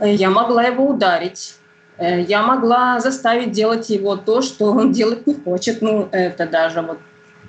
[0.00, 1.54] Я могла его ударить.
[1.98, 5.82] Э, Я могла заставить делать его то, что он делать не хочет.
[5.82, 6.98] Ну, это даже вот...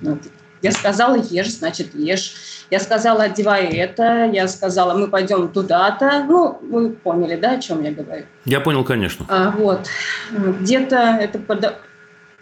[0.00, 0.18] ну,
[0.62, 2.34] я сказала, ешь, значит, ешь.
[2.70, 4.30] Я сказала, одевай это.
[4.32, 6.24] Я сказала, мы пойдем туда-то.
[6.28, 8.24] Ну, вы поняли, да, о чем я говорю?
[8.44, 9.26] Я понял, конечно.
[9.28, 9.88] А, вот.
[10.30, 11.74] Где-то это прода-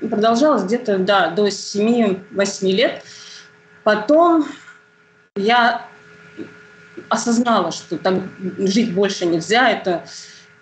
[0.09, 3.03] продолжалось где-то, да, до 7-8 лет.
[3.85, 4.47] Потом
[5.37, 5.87] я
[7.09, 8.23] осознала, что так
[8.59, 9.71] жить больше нельзя.
[9.71, 10.05] Это,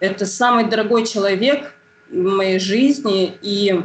[0.01, 1.73] это самый дорогой человек
[2.11, 3.83] в моей жизни, и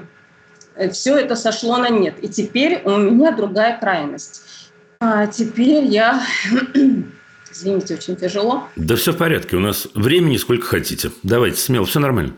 [0.91, 2.15] все это сошло на нет.
[2.21, 4.43] И теперь у меня другая крайность.
[4.99, 6.25] А теперь я...
[7.51, 8.67] Извините, очень тяжело.
[8.75, 9.57] Да все в порядке.
[9.57, 11.11] У нас времени сколько хотите.
[11.21, 12.33] Давайте, смело, все нормально.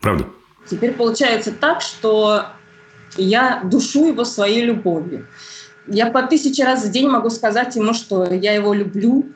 [0.00, 0.26] Правда.
[0.70, 2.46] Теперь получается так, что
[3.16, 5.26] я душу его своей любовью.
[5.86, 9.26] Я по тысяче раз в день могу сказать ему, что я его люблю,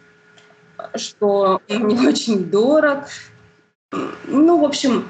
[0.94, 3.04] что он мне очень дорог.
[4.26, 5.08] Ну, в общем,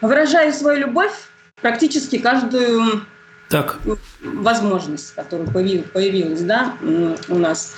[0.00, 1.12] выражаю свою любовь
[1.60, 3.02] практически каждую
[3.48, 3.78] Так,
[4.22, 6.74] возможность, которая появи- появилась да,
[7.28, 7.74] у нас.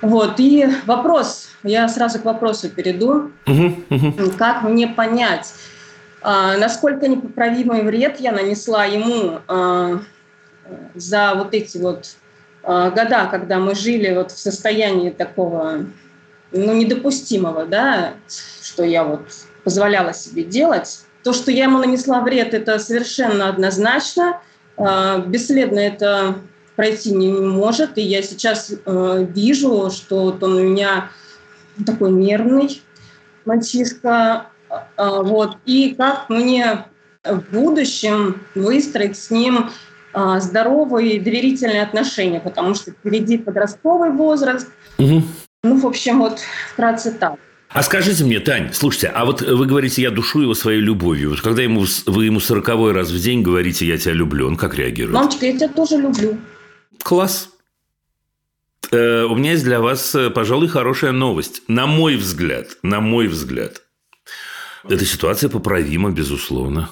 [0.00, 3.30] Вот, и вопрос, я сразу к вопросу перейду.
[3.46, 4.30] Мгм, мгм.
[4.38, 5.52] Как мне понять,
[6.22, 10.00] насколько непоправимый вред я нанесла ему а,
[10.94, 12.16] за вот эти вот
[12.62, 15.86] а, года, когда мы жили вот в состоянии такого,
[16.52, 18.14] ну, недопустимого, да,
[18.62, 19.22] что я вот
[19.64, 21.00] позволяла себе делать.
[21.22, 24.40] То, что я ему нанесла вред, это совершенно однозначно.
[24.76, 26.36] А, Бесследно это
[26.76, 27.98] пройти не может.
[27.98, 31.10] И я сейчас вижу, что вот он у меня
[31.86, 32.82] такой нервный
[33.44, 34.49] мальчишка.
[34.96, 35.56] А, Вот.
[35.66, 36.84] И как мне
[37.24, 39.70] в будущем выстроить с ним
[40.12, 44.68] а, здоровые доверительные отношения, потому что впереди подростковый возраст.
[44.98, 45.22] Угу.
[45.62, 46.40] Ну, в общем, вот
[46.72, 47.34] вкратце так.
[47.68, 51.30] А скажите мне, Тань, слушайте, а вот вы говорите, я душу его своей любовью.
[51.30, 54.74] Вот когда ему, вы ему сороковой раз в день говорите, я тебя люблю, он как
[54.74, 55.14] реагирует?
[55.14, 56.36] Мамочка, я тебя тоже люблю.
[57.04, 57.50] Класс.
[58.90, 61.62] Э, у меня есть для вас, э, пожалуй, хорошая новость.
[61.68, 63.82] На мой взгляд, на мой взгляд,
[64.84, 66.90] эта ситуация поправима, безусловно.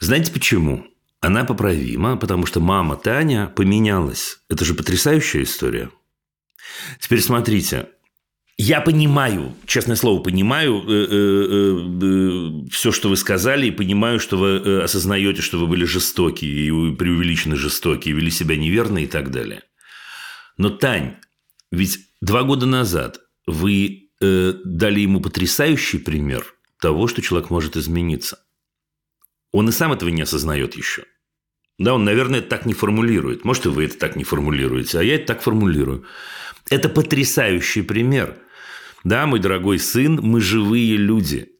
[0.00, 0.86] Знаете почему?
[1.20, 4.38] Она поправима, потому что мама Таня поменялась.
[4.48, 5.90] Это же потрясающая история.
[7.00, 7.88] Теперь смотрите,
[8.56, 14.36] я понимаю, честное слово, понимаю э, э, э, все, что вы сказали, и понимаю, что
[14.36, 19.30] вы осознаете, что вы были жестоки и преувеличенно жестоки, и вели себя неверно и так
[19.30, 19.62] далее.
[20.56, 21.16] Но, Тань,
[21.70, 28.38] ведь два года назад вы э, дали ему потрясающий пример того, что человек может измениться.
[29.52, 31.04] Он и сам этого не осознает еще.
[31.78, 33.44] Да, он, наверное, так не формулирует.
[33.44, 36.04] Может, и вы это так не формулируете, а я это так формулирую.
[36.70, 38.36] Это потрясающий пример.
[39.04, 41.57] Да, мой дорогой сын, мы живые люди.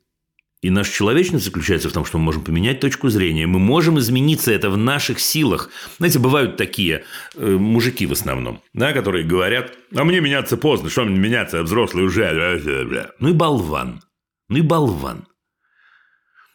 [0.61, 3.47] И наша человечность заключается в том, что мы можем поменять точку зрения.
[3.47, 5.71] Мы можем измениться, это в наших силах.
[5.99, 7.05] Знаете, бывают такие
[7.37, 11.63] э, мужики в основном, да, которые говорят, а мне меняться поздно, что мне меняться, я
[11.63, 13.13] взрослый уже.
[13.21, 14.03] Ну и болван.
[14.49, 15.29] Ну и болван.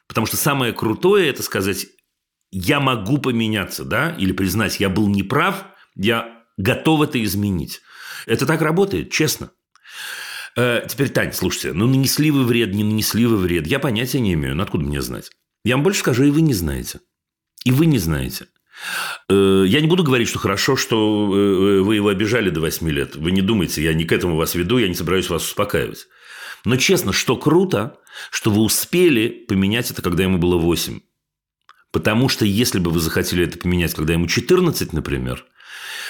[0.08, 1.88] Потому что самое крутое– это сказать,
[2.52, 7.82] я могу поменяться, да, или признать, я был неправ, я готов это изменить.
[8.26, 9.52] Это так работает, честно.
[10.56, 14.34] Э, теперь, Тань, слушайте, ну нанесли вы вред, не нанесли вы вред, я понятия не
[14.34, 15.32] имею, ну откуда мне знать?
[15.64, 17.00] Я вам больше скажу, и вы не знаете.
[17.64, 18.48] И вы не знаете.
[19.30, 23.16] Э, я не буду говорить, что хорошо, что э, вы его обижали до 8 лет.
[23.16, 26.08] Вы не думайте, я не к этому вас веду, я не собираюсь вас успокаивать.
[26.66, 27.98] Но честно, что круто,
[28.32, 31.00] что вы успели поменять это, когда ему было 8.
[31.92, 35.46] Потому что если бы вы захотели это поменять, когда ему 14, например,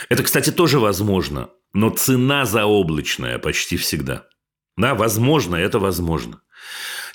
[0.09, 4.27] это, кстати, тоже возможно, но цена заоблачная почти всегда.
[4.77, 6.41] Да, возможно, это возможно.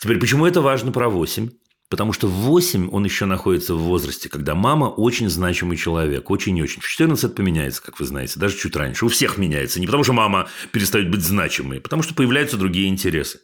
[0.00, 1.50] Теперь, почему это важно про 8?
[1.88, 6.56] Потому что в 8 он еще находится в возрасте, когда мама очень значимый человек, очень
[6.56, 6.82] и очень.
[6.82, 9.06] В 14 поменяется, как вы знаете, даже чуть раньше.
[9.06, 9.80] У всех меняется.
[9.80, 13.40] Не потому что мама перестает быть значимой, а потому что появляются другие интересы.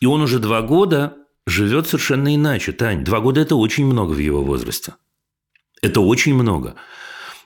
[0.00, 1.16] И он уже два года
[1.46, 3.04] живет совершенно иначе, Тань.
[3.04, 4.94] Два года– это очень много в его возрасте.
[5.82, 6.76] Это очень много.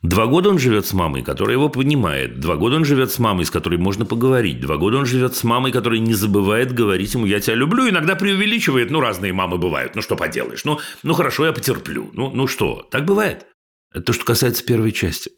[0.05, 2.39] Два года он живет с мамой, которая его понимает.
[2.39, 4.61] Два года он живет с мамой, с которой можно поговорить.
[4.61, 7.89] Два года он живет с мамой, которая не забывает говорить ему «я тебя люблю».
[7.89, 8.91] Иногда преувеличивает.
[8.91, 9.95] Ну, разные мамы бывают.
[9.95, 10.67] Ну, что поделаешь?
[10.67, 12.11] Ну, ну хорошо, я потерплю.
[12.13, 12.87] Ну, ну что?
[12.91, 13.47] Так бывает.
[13.95, 15.31] Это то, что касается первой части.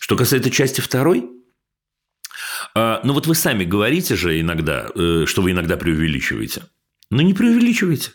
[0.00, 1.28] Что касается части второй,
[2.74, 6.62] а, ну вот вы сами говорите же иногда, э, что вы иногда преувеличиваете.
[7.10, 8.12] Ну, не преувеличивайте.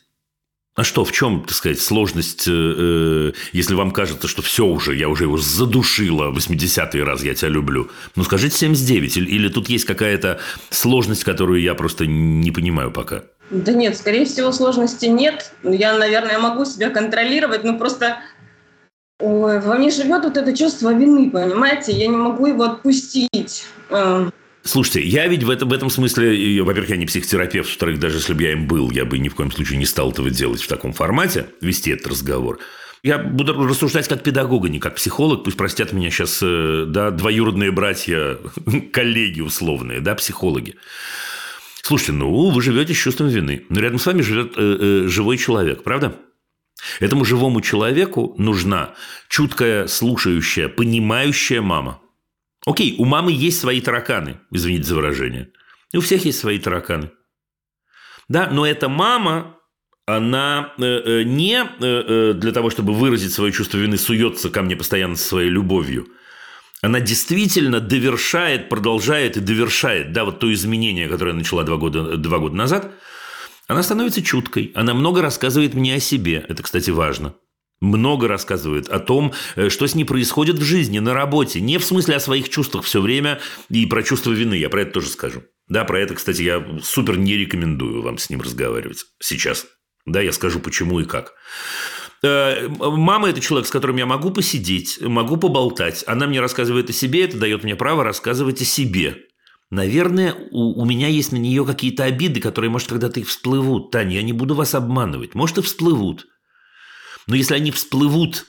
[0.76, 4.96] А что, в чем, так сказать, сложность, э, э если вам кажется, что все уже,
[4.96, 7.92] я уже его задушила, 80-й раз я тебя люблю?
[8.16, 10.40] Ну, скажите 79, или, или тут есть какая-то
[10.72, 13.24] сложность, которую я просто не понимаю пока?
[13.52, 15.54] Да нет, скорее всего, сложности нет.
[15.64, 18.18] Я, наверное, могу себя контролировать, но просто
[19.20, 21.92] во мне живет вот это чувство вины, понимаете?
[21.92, 23.66] Я не могу его отпустить.
[24.64, 28.34] Слушайте, я ведь в этом, в этом смысле, во-первых, я не психотерапевт, во-вторых, даже если
[28.34, 30.68] бы я им был, я бы ни в коем случае не стал этого делать в
[30.68, 32.60] таком формате, вести этот разговор.
[33.04, 35.44] Я буду рассуждать как педагог, а не как психолог.
[35.44, 38.38] Пусть простят меня сейчас э, да, двоюродные братья,
[38.94, 40.76] коллеги условные, да, психологи.
[41.82, 43.66] Слушайте, ну, вы живете с чувством вины.
[43.68, 46.16] Но рядом с вами живет э, э, живой человек, правда?
[47.02, 48.94] Этому живому человеку нужна
[49.28, 52.00] чуткая, слушающая, понимающая мама.
[52.66, 55.50] Окей, у мамы есть свои тараканы, извините за выражение.
[55.92, 57.12] И у всех есть свои тараканы.
[58.30, 59.58] Да, но эта мама,
[60.06, 64.76] она э, э, не э, для того, чтобы выразить свое чувство вины, суется ко мне
[64.76, 66.08] постоянно со своей любовью.
[66.82, 72.18] Она действительно довершает, продолжает и довершает, да, вот то изменение, которое я начала два года,
[72.18, 72.92] два года назад.
[73.68, 76.46] Она становится чуткой, она много рассказывает мне о себе.
[76.48, 77.34] Это, кстати, важно
[77.84, 81.62] много рассказывает о том, э, что с ней происходит в жизни, на работе.
[81.62, 84.56] Не в смысле о своих чувствах все время и про чувство вины.
[84.56, 85.44] Я про это тоже скажу.
[85.68, 89.68] Да, про это, кстати, я супер не рекомендую вам с ним разговаривать сейчас.
[90.06, 91.34] Да, я скажу, почему и как.
[92.24, 96.04] Э, мама– это человек, с которым я могу посидеть, могу поболтать.
[96.08, 99.18] Она мне рассказывает о себе, это дает мне право рассказывать о себе.
[99.72, 103.92] Наверное, у, у меня есть на нее какие-то обиды, которые, может, когда-то и всплывут.
[103.92, 105.36] Таня, я не буду вас обманывать.
[105.36, 106.28] Может, и всплывут.
[107.28, 108.46] Но если они всплывут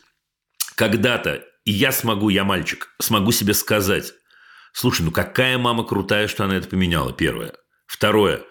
[0.74, 4.12] когда-то, и я смогу, я мальчик, смогу себе сказать,
[4.72, 7.54] слушай, ну какая мама крутая, что она это поменяла, первое.
[7.86, 8.42] Второе,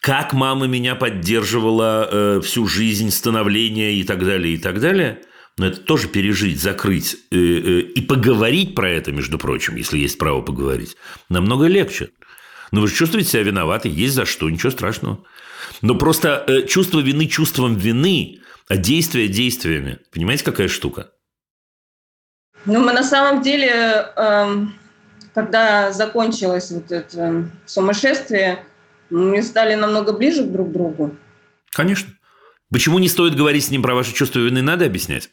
[0.00, 5.22] как мама меня поддерживала э, всю жизнь, становления и так далее, и так далее.
[5.58, 10.18] Но это тоже пережить, закрыть э, э, и поговорить про это, между прочим, если есть
[10.18, 10.96] право поговорить,
[11.28, 12.10] намного легче.
[12.72, 15.24] Но вы же чувствуете себя виноваты, есть за что, ничего страшного.
[15.80, 19.98] Но просто э, чувство вины чувством вины, а действия действиями.
[20.12, 21.12] Понимаете, какая штука?
[22.64, 23.70] Ну, мы на самом деле,
[24.16, 24.74] эм,
[25.34, 28.64] когда закончилось вот это сумасшествие,
[29.08, 31.16] мы стали намного ближе друг к другу.
[31.70, 32.12] Конечно.
[32.72, 35.30] Почему не стоит говорить с ним про ваше чувство вины, надо объяснять?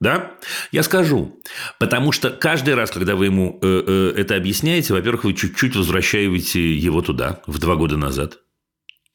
[0.00, 0.32] Да?
[0.72, 1.40] Я скажу.
[1.78, 6.74] Потому что каждый раз, когда вы ему э, э, это объясняете, во-первых, вы чуть-чуть возвращаете
[6.74, 8.40] его туда, в два года назад.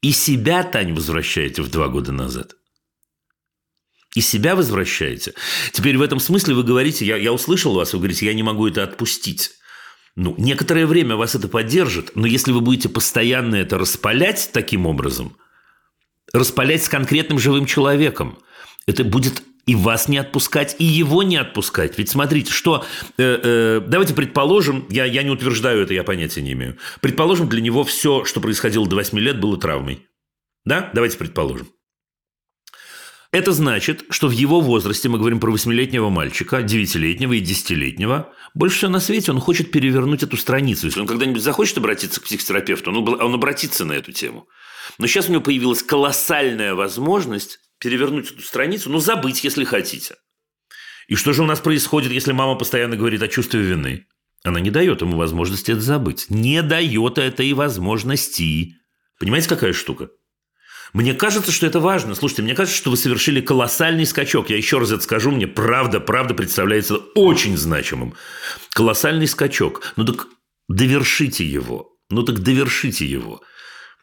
[0.01, 2.55] И себя, Тань, возвращаете в два года назад.
[4.15, 5.33] И себя возвращаете.
[5.71, 8.67] Теперь в этом смысле вы говорите, я, я услышал вас, вы говорите, я не могу
[8.67, 9.51] это отпустить.
[10.15, 15.37] Ну, некоторое время вас это поддержит, но если вы будете постоянно это распалять таким образом,
[16.33, 18.39] распалять с конкретным живым человеком,
[18.87, 21.99] это будет и вас не отпускать, и его не отпускать.
[21.99, 22.83] Ведь смотрите, что...
[23.19, 26.77] Э, э, давайте предположим, я, я не утверждаю это, я понятия не имею.
[27.01, 30.07] Предположим, для него все, что происходило до 8 лет, было травмой.
[30.65, 30.89] Да?
[30.93, 31.67] Давайте предположим.
[33.31, 38.77] Это значит, что в его возрасте, мы говорим про 8-летнего мальчика, 9-летнего и 10-летнего, больше
[38.77, 40.87] всего на свете он хочет перевернуть эту страницу.
[40.87, 44.47] Если он когда-нибудь захочет обратиться к психотерапевту, он обратится на эту тему.
[44.97, 50.15] Но сейчас у него появилась колоссальная возможность перевернуть эту страницу, ну, забыть, если хотите.
[51.07, 54.07] И что же у нас происходит, если мама постоянно говорит о чувстве вины?
[54.43, 56.27] Она не дает ему возможности это забыть.
[56.29, 58.75] Не дает этой возможности.
[59.19, 60.09] Понимаете, какая штука?
[60.93, 62.15] Мне кажется, что это важно.
[62.15, 64.49] Слушайте, мне кажется, что вы совершили колоссальный скачок.
[64.49, 68.15] Я еще раз это скажу, мне правда, правда представляется очень значимым.
[68.73, 69.93] Колоссальный скачок.
[69.95, 70.27] Ну так
[70.67, 71.91] довершите его.
[72.09, 73.41] Ну так довершите его.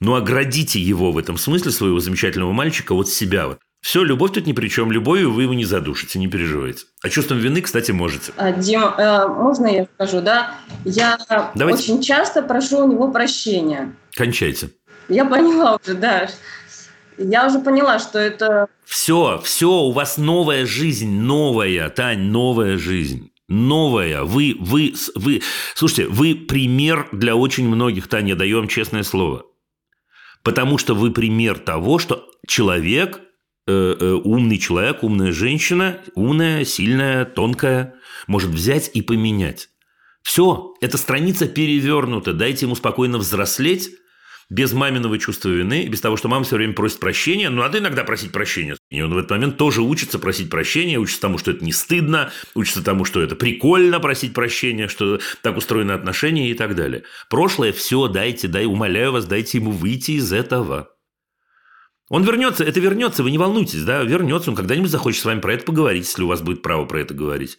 [0.01, 3.49] Ну оградите его в этом смысле, своего замечательного мальчика, от себя.
[3.49, 3.59] Вот.
[3.81, 4.91] Все, любовь тут ни при чем.
[4.91, 6.85] Любовью вы его не задушите, не переживайте.
[7.03, 8.33] А чувством вины, кстати, можете.
[8.37, 10.55] А, Дима, э, можно я скажу, да?
[10.85, 11.19] Я
[11.55, 11.93] Давайте.
[11.93, 13.95] очень часто прошу у него прощения.
[14.15, 14.71] Кончайте.
[15.09, 16.29] Я поняла уже, да.
[17.19, 18.69] Я уже поняла, что это...
[18.85, 23.33] Все, все, у вас новая жизнь, новая, Тань, новая жизнь.
[23.49, 24.23] Новая.
[24.25, 25.43] Вы, вы, вы,
[25.75, 29.47] слушайте, вы пример для очень многих, Таня, даем честное слово.
[30.43, 33.21] Потому что вы пример того, что человек,
[33.67, 37.95] э, э, умный человек, умная женщина, умная, сильная, тонкая,
[38.27, 39.69] может взять и поменять.
[40.23, 42.33] Все, эта страница перевернута.
[42.33, 43.91] Дайте ему спокойно взрослеть,
[44.49, 48.05] без маминого чувства вины, без того, что мама все время просит прощения, но надо иногда
[48.05, 48.77] просить прощения.
[48.91, 52.31] И он в этот момент тоже учится просить прощения, учится тому, что это не стыдно,
[52.55, 57.03] учится тому, что это прикольно просить прощения, что так устроены отношения и так далее.
[57.29, 60.91] Прошлое все дайте, дай, умоляю вас, дайте ему выйти из этого.
[62.09, 65.55] Он вернется, это вернется, вы не волнуйтесь, да, вернется, он когда-нибудь захочет с вами про
[65.55, 67.59] это поговорить, если у вас будет право про это говорить.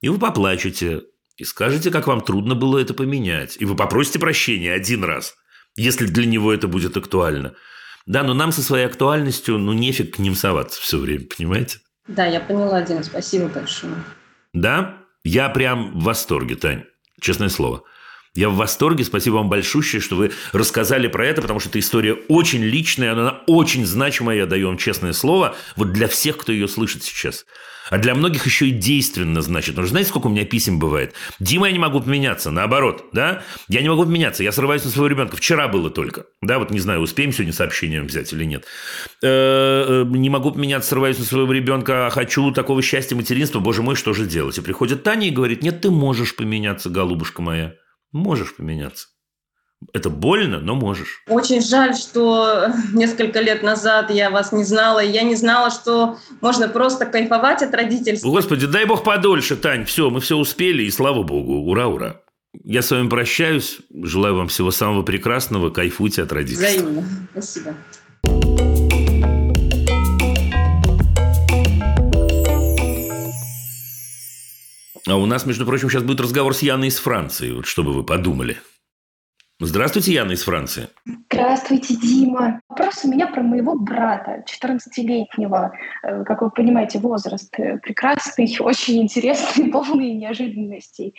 [0.00, 1.02] И вы поплачете,
[1.36, 3.56] и скажете, как вам трудно было это поменять.
[3.58, 5.34] И вы попросите прощения один раз–
[5.76, 7.54] если для него это будет актуально.
[8.06, 11.78] Да, но нам со своей актуальностью, ну, нефиг к ним соваться все время, понимаете?
[12.08, 13.94] Да, я поняла, Дима, спасибо большое.
[14.52, 14.98] Да?
[15.24, 16.84] Я прям в восторге, Тань,
[17.20, 17.84] честное слово.
[18.34, 22.14] Я в восторге, спасибо вам большущее, что вы рассказали про это, потому что эта история
[22.28, 26.66] очень личная, она очень значимая, я даю вам честное слово, вот для всех, кто ее
[26.66, 27.44] слышит сейчас.
[27.90, 29.74] А для многих еще и действенно, значит.
[29.74, 31.14] Что знаете, сколько у меня писем бывает?
[31.40, 33.42] Дима, я не могу поменяться, наоборот, да?
[33.68, 35.36] Я не могу поменяться, я срываюсь на своего ребенка.
[35.36, 38.64] Вчера было только, да, вот не знаю, успеем сегодня сообщение взять или нет.
[39.22, 43.82] Э, э, не могу поменяться, срываюсь на своего ребенка, а хочу такого счастья материнства, боже
[43.82, 44.58] мой, что же делать?
[44.58, 47.74] И приходит Таня и говорит, нет, ты можешь поменяться, голубушка моя.
[48.12, 49.08] Можешь поменяться.
[49.92, 51.22] Это больно, но можешь.
[51.28, 55.00] Очень жаль, что несколько лет назад я вас не знала.
[55.00, 58.28] И я не знала, что можно просто кайфовать от родительства.
[58.28, 59.84] Господи, дай бог подольше, Тань.
[59.84, 61.54] Все, мы все успели, и слава богу.
[61.70, 62.20] Ура, ура.
[62.64, 63.78] Я с вами прощаюсь.
[63.92, 65.70] Желаю вам всего самого прекрасного.
[65.70, 66.78] Кайфуйте от родителей.
[66.78, 67.04] Взаимно.
[67.32, 67.74] Спасибо.
[75.08, 77.50] А у нас, между прочим, сейчас будет разговор с Яной из Франции.
[77.52, 78.58] Вот что бы вы подумали.
[79.64, 80.88] Здравствуйте, Яна из Франции.
[81.30, 82.60] Здравствуйте, Дима.
[82.68, 85.70] Вопрос у меня про моего брата, 14-летнего,
[86.02, 91.14] э, как вы понимаете, возраст э, прекрасный, очень интересный, полный неожиданностей.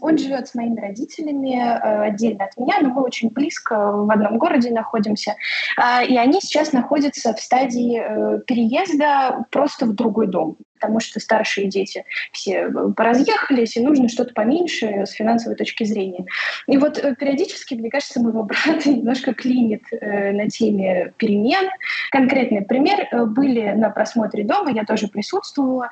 [0.00, 4.38] Он живет с моими родителями э, отдельно от меня, но мы очень близко в одном
[4.38, 5.36] городе находимся.
[5.76, 8.02] А, и они сейчас находятся в стадии
[8.46, 15.04] переезда просто в другой дом потому что старшие дети все поразъехались, и нужно что-то поменьше
[15.06, 16.26] с финансовой точки зрения.
[16.66, 21.68] И вот периодически, мне кажется, моего брата немножко клинит э, на теме перемен.
[22.10, 23.08] Конкретный пример.
[23.10, 25.88] Э, были на просмотре дома, я тоже присутствовала,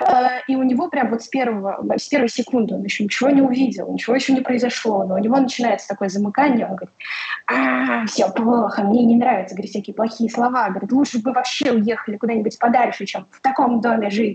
[0.00, 0.04] э,
[0.46, 3.92] и у него прям вот с, первого, с первой секунды он еще ничего не увидел,
[3.92, 6.94] ничего еще не произошло, но у него начинается такое замыкание, он говорит,
[7.46, 12.16] а, все плохо, мне не нравится, говорит, всякие плохие слова, говорит, лучше бы вообще уехали
[12.16, 14.27] куда-нибудь подальше, чем в таком доме жить,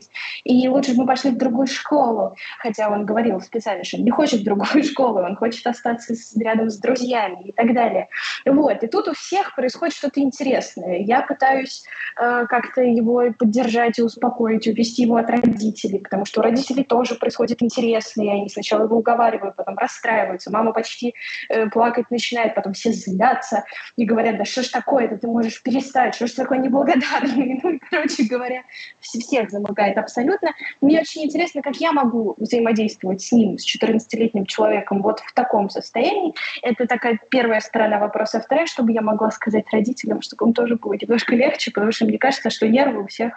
[0.43, 4.41] и лучше бы мы пошли в другую школу, хотя он говорил специально, что не хочет
[4.41, 8.07] в другую школу, он хочет остаться с, рядом с друзьями и так далее.
[8.45, 10.99] Вот, и тут у всех происходит что-то интересное.
[10.99, 11.83] Я пытаюсь
[12.19, 17.15] э, как-то его поддержать и успокоить, увести его от родителей, потому что у родителей тоже
[17.15, 21.13] происходит интересное, они сначала его уговаривают, потом расстраиваются, мама почти
[21.49, 23.63] э, плакать начинает, потом все злятся
[23.95, 28.23] и говорят, да что ж такое-то, ты можешь перестать, что ж такое неблагодарный, ну короче
[28.23, 28.63] говоря,
[28.99, 29.51] всех
[29.84, 30.53] замыкает абсолютно.
[30.81, 35.69] Мне очень интересно, как я могу взаимодействовать с ним, с 14-летним человеком вот в таком
[35.69, 36.34] состоянии.
[36.61, 38.41] Это такая первая сторона вопроса.
[38.41, 42.17] Вторая, чтобы я могла сказать родителям, чтобы им тоже было немножко легче, потому что мне
[42.17, 43.34] кажется, что нервы у всех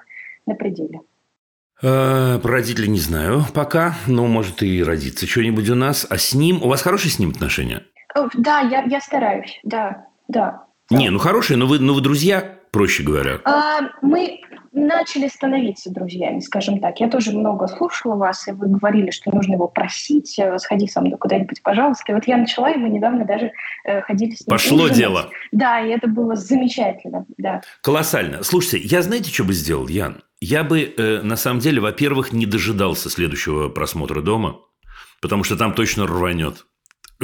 [0.47, 1.01] на пределе.
[1.83, 6.07] Э, Про родителей не знаю пока, но может и родиться что-нибудь у нас.
[6.09, 6.63] А с ним...
[6.63, 7.83] У вас хорошие с ним отношения?
[8.15, 10.63] О, Да, я, я стараюсь, да, да.
[10.89, 13.41] Не, ну хорошие, но вы, но вы друзья, проще говоря.
[13.45, 14.41] А, мы
[14.77, 17.01] начали становиться друзьями, скажем так.
[17.01, 21.01] Я тоже много слушала вас, и вы говорили, что нужно его просить, э, сходи со
[21.01, 22.13] мной куда-нибудь, пожалуйста.
[22.13, 23.53] И вот я начала, и мы недавно даже
[23.85, 24.51] э, ходили с ним.
[24.51, 24.97] Пошло ужинать.
[24.97, 25.31] дело.
[25.51, 27.63] Да, и это было замечательно, да.
[27.83, 28.43] Колоссально.
[28.45, 30.23] Слушайте, я знаете, что бы сделал, Ян?
[30.41, 34.61] Я бы, э, на самом деле, во-первых, не дожидался следующего просмотра дома,
[35.23, 36.67] потому что там точно рванет.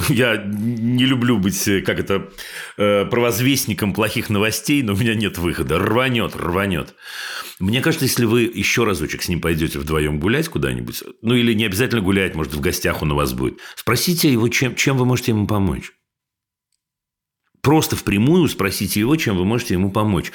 [0.09, 2.31] Я не люблю быть, э, как это,
[2.79, 5.79] э, провозвестником плохих новостей, но у меня нет выхода.
[5.79, 6.95] Рванет, рванет.
[7.59, 11.65] Мне кажется, если вы еще разочек с ним пойдете вдвоем гулять куда-нибудь, ну или не
[11.65, 15.33] обязательно гулять, может, в гостях он у вас будет, спросите его, чем, чем вы можете
[15.33, 15.93] ему помочь.
[17.63, 20.33] Просто впрямую спросите его, чем вы можете ему помочь.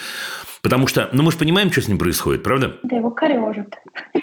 [0.61, 2.77] Потому что, ну, мы же понимаем, что с ним происходит, правда?
[2.83, 3.75] Да его корежит.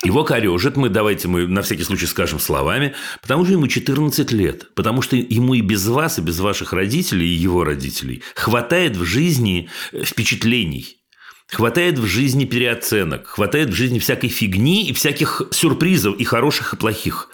[0.03, 4.75] Его корежит, мы давайте мы на всякий случай скажем словами, потому что ему 14 лет,
[4.75, 9.05] потому что ему и без вас, и без ваших родителей, и его родителей хватает в
[9.05, 10.99] жизни э, впечатлений.
[11.47, 16.77] Хватает в жизни переоценок, хватает в жизни всякой фигни и всяких сюрпризов, и хороших, и
[16.77, 17.29] плохих.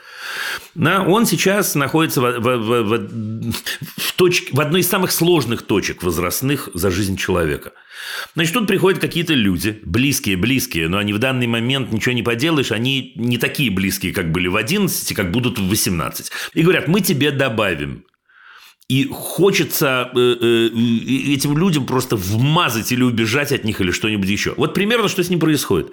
[0.74, 3.52] Да, он сейчас находится в, в, в, в,
[3.96, 7.72] в, точке, в одной из самых сложных точек возрастных за жизнь человека.
[8.34, 12.72] Значит, тут приходят какие-то люди, близкие, близкие, но они в данный момент ничего не поделаешь,
[12.72, 16.30] они не такие близкие, как были в 11, как будут в 18.
[16.54, 18.04] И говорят, мы тебе добавим.
[18.90, 24.52] И хочется э, э, этим людям просто вмазать или убежать от них, или что-нибудь еще.
[24.56, 25.92] Вот примерно, что с ним происходит.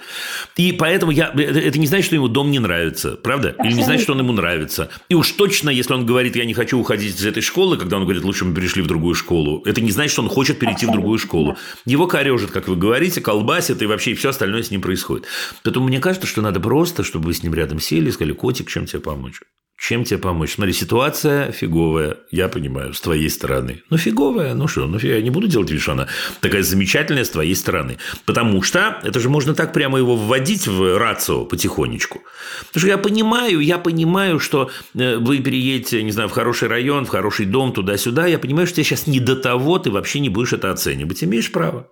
[0.56, 3.56] И поэтому я, это, это не значит, что ему дом не нравится, правда?
[3.64, 4.90] Или не значит, что он ему нравится.
[5.10, 8.04] И уж точно, если он говорит, я не хочу уходить из этой школы, когда он
[8.06, 10.92] говорит, лучше мы перешли в другую школу, это не значит, что он хочет перейти в
[10.92, 11.56] другую школу.
[11.86, 15.28] Его корежит, как вы говорите, колбасит, и вообще все остальное с ним происходит.
[15.64, 18.72] Поэтому мне кажется, что надо просто, чтобы вы с ним рядом сели и сказали, котик,
[18.72, 19.42] чем тебе помочь?
[19.78, 20.56] Чем тебе помочь?
[20.56, 23.84] Смотри, ситуация фиговая, я понимаю, с твоей стороны.
[23.92, 26.08] Ну, фиговая, ну что, ну я не буду делать вид, что она
[26.42, 28.00] такая замечательная с твоей стороны.
[28.26, 32.24] Потому что это же можно так прямо его вводить в рацио потихонечку.
[32.68, 37.06] Потому что я понимаю, я понимаю, что э, вы переедете, не знаю, в хороший район,
[37.06, 38.26] в хороший дом, туда-сюда.
[38.26, 41.24] Я понимаю, что тебе сейчас не до того, ты вообще не будешь это оценивать.
[41.24, 41.88] Имеешь право.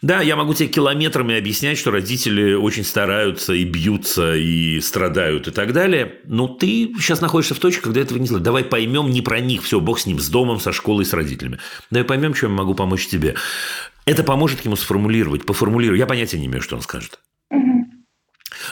[0.00, 5.50] Да, я могу тебе километрами объяснять, что родители очень стараются и бьются, и страдают, и
[5.50, 6.20] так далее.
[6.24, 8.44] Но ты сейчас находишься в точке, когда этого не сделать.
[8.44, 9.64] Давай поймем не про них.
[9.64, 11.58] Все, бог с ним, с домом, со школой, с родителями.
[11.90, 13.34] Давай поймем, чем я могу помочь тебе.
[14.06, 15.98] Это поможет ему сформулировать, поформулировать.
[15.98, 17.18] Я понятия не имею, что он скажет.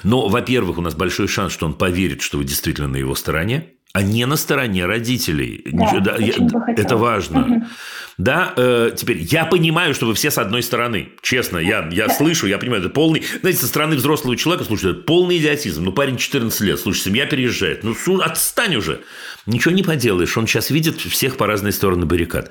[0.05, 3.73] Но, во-первых, у нас большой шанс, что он поверит, что вы действительно на его стороне,
[3.97, 5.63] а не на стороне родителей.
[5.73, 7.67] Да, Ничего- да, я- это важно.
[8.19, 11.09] Да, э, теперь я понимаю, что вы все с одной стороны.
[11.23, 13.25] Честно, я, я слышу, я понимаю, это полный...
[13.41, 15.83] Знаете, со стороны взрослого человека, слушай, это полный идиотизм.
[15.83, 17.85] Ну, парень 14 лет, слушай, семья переезжает.
[17.85, 19.01] Ну, су- отстань уже.
[19.47, 20.37] Ничего не поделаешь.
[20.37, 22.51] Он сейчас видит всех по разные стороны баррикад.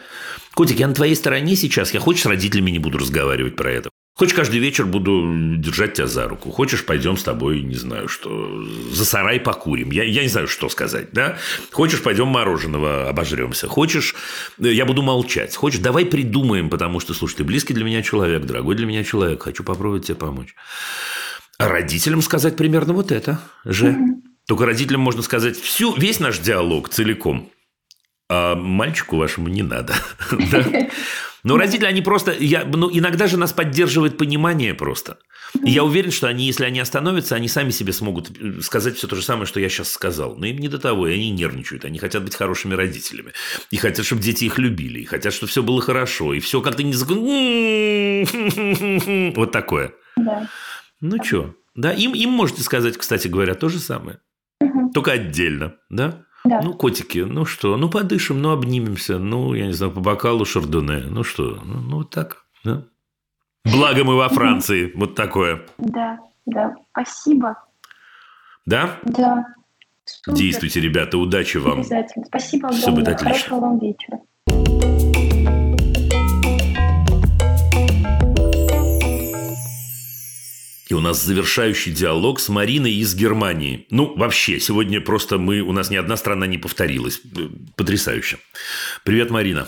[0.55, 1.93] Котик, я на твоей стороне сейчас.
[1.93, 3.89] Я хочешь с родителями не буду разговаривать про это.
[4.17, 6.49] Хочешь, каждый вечер буду держать тебя за руку.
[6.49, 9.91] Хочешь, пойдем с тобой, не знаю, что, за сарай покурим.
[9.91, 11.37] Я, я не знаю, что сказать, да?
[11.73, 13.67] Хочешь, пойдем мороженого обожремся.
[13.67, 14.15] Хочешь,
[14.57, 15.53] э, я буду молчать.
[15.53, 19.43] Хочешь, давай придумаем, потому что, слушай, ты близкий для меня человек, дорогой для меня человек.
[19.43, 20.55] Хочу попробовать тебе помочь.
[21.57, 23.97] А родителям сказать примерно вот это же.
[24.47, 27.51] Только родителям можно сказать всю, весь наш диалог целиком.
[28.29, 29.93] а мальчику вашему не надо.
[31.45, 32.35] Но родители, они просто...
[32.37, 35.19] Я, ну, иногда же нас поддерживает понимание просто.
[35.63, 39.07] И я уверен, что они, если они остановятся, они сами себе смогут э, сказать все
[39.07, 40.35] то же самое, что я сейчас сказал.
[40.35, 41.85] Но им не до того, и они нервничают.
[41.85, 43.33] Они хотят быть хорошими родителями.
[43.69, 45.01] И хотят, чтобы дети их любили.
[45.01, 46.33] И хотят, чтобы все было хорошо.
[46.33, 46.95] И все как-то не...
[49.35, 49.93] Вот такое.
[50.17, 50.49] Да.
[50.99, 51.53] Ну, что?
[51.75, 54.17] Да, им, им можете сказать, кстати говоря, то же самое.
[54.95, 56.25] Только отдельно, да?
[56.45, 56.61] Да.
[56.61, 61.05] Ну, котики, ну что, ну подышим, ну обнимемся, ну, я не знаю, по бокалу шардоне,
[61.09, 62.83] ну что, ну, ну вот так, да?
[63.65, 65.65] Благо мы во Франции, вот такое.
[65.79, 66.75] Да, да.
[66.91, 67.57] Спасибо.
[68.67, 68.99] Да?
[69.03, 69.55] Да.
[70.05, 70.37] Супер.
[70.37, 71.79] Действуйте, ребята, удачи вам.
[71.79, 72.25] Обязательно.
[72.25, 73.15] Спасибо Всё будет огромное.
[73.15, 73.49] отлично.
[73.49, 75.14] Хорошего вам вечера.
[80.87, 83.87] И у нас завершающий диалог с Мариной из Германии.
[83.89, 87.21] Ну, вообще, сегодня просто мы, у нас ни одна страна не повторилась.
[87.35, 88.37] Э, Потрясающе.
[89.03, 89.67] Привет, Марина.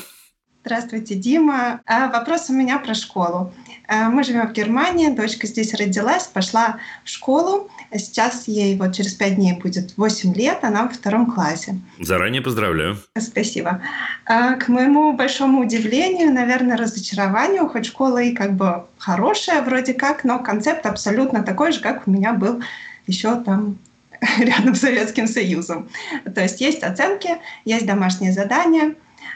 [0.63, 1.82] Здравствуйте, Дима.
[1.86, 3.53] А, Вопрос у меня про школу.
[3.88, 7.72] А, Мы живем в Германии, дочка здесь родилась, пошла в школу.
[7.91, 11.79] Сейчас ей вот через пять дней будет 8 лет, она во втором классе.
[11.99, 12.97] Заранее поздравляю.
[13.17, 13.81] Спасибо.
[14.25, 20.23] А, К моему большому удивлению, наверное, разочарованию, хоть школа и как бы хорошая вроде как,
[20.23, 22.61] но концепт абсолютно такой же, как у меня был
[23.07, 23.77] еще там
[24.38, 25.89] рядом с Советским Союзом.
[26.35, 28.95] То есть есть оценки, есть домашние задания,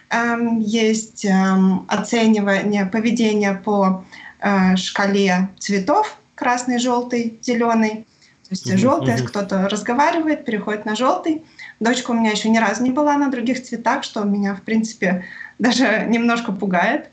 [0.09, 4.03] эм, есть эм, оценивание поведения по
[4.39, 8.07] э, шкале цветов красный, желтый, зеленый.
[8.51, 9.27] То есть Мгм, желтый, мгм.
[9.27, 11.45] кто-то разговаривает, переходит на желтый.
[11.79, 15.23] Дочка у меня еще ни разу не была на других цветах, что меня, в принципе,
[15.57, 17.07] даже немножко пугает.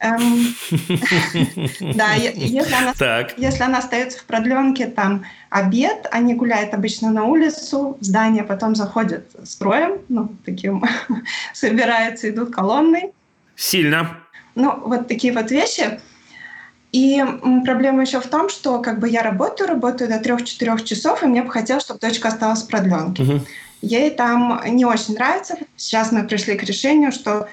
[0.00, 0.46] Эм,
[1.94, 3.34] Да, если она Так.
[3.36, 8.74] если она остается в продленке, там обед, они гуляют обычно на улицу, в здание потом
[8.74, 10.82] заходят строем, ну, таким,
[11.52, 13.12] собираются, идут колонной.
[13.56, 14.20] Сильно.
[14.54, 16.00] Ну, вот такие вот вещи.
[16.92, 17.24] И
[17.64, 21.42] проблема еще в том, что как бы я работаю, работаю до 3-4 часов, и мне
[21.42, 23.22] бы хотелось, чтобы дочка осталась в продленке.
[23.22, 23.46] Мгм.
[23.80, 25.56] Ей там не очень нравится.
[25.76, 27.48] Сейчас мы пришли к решению, что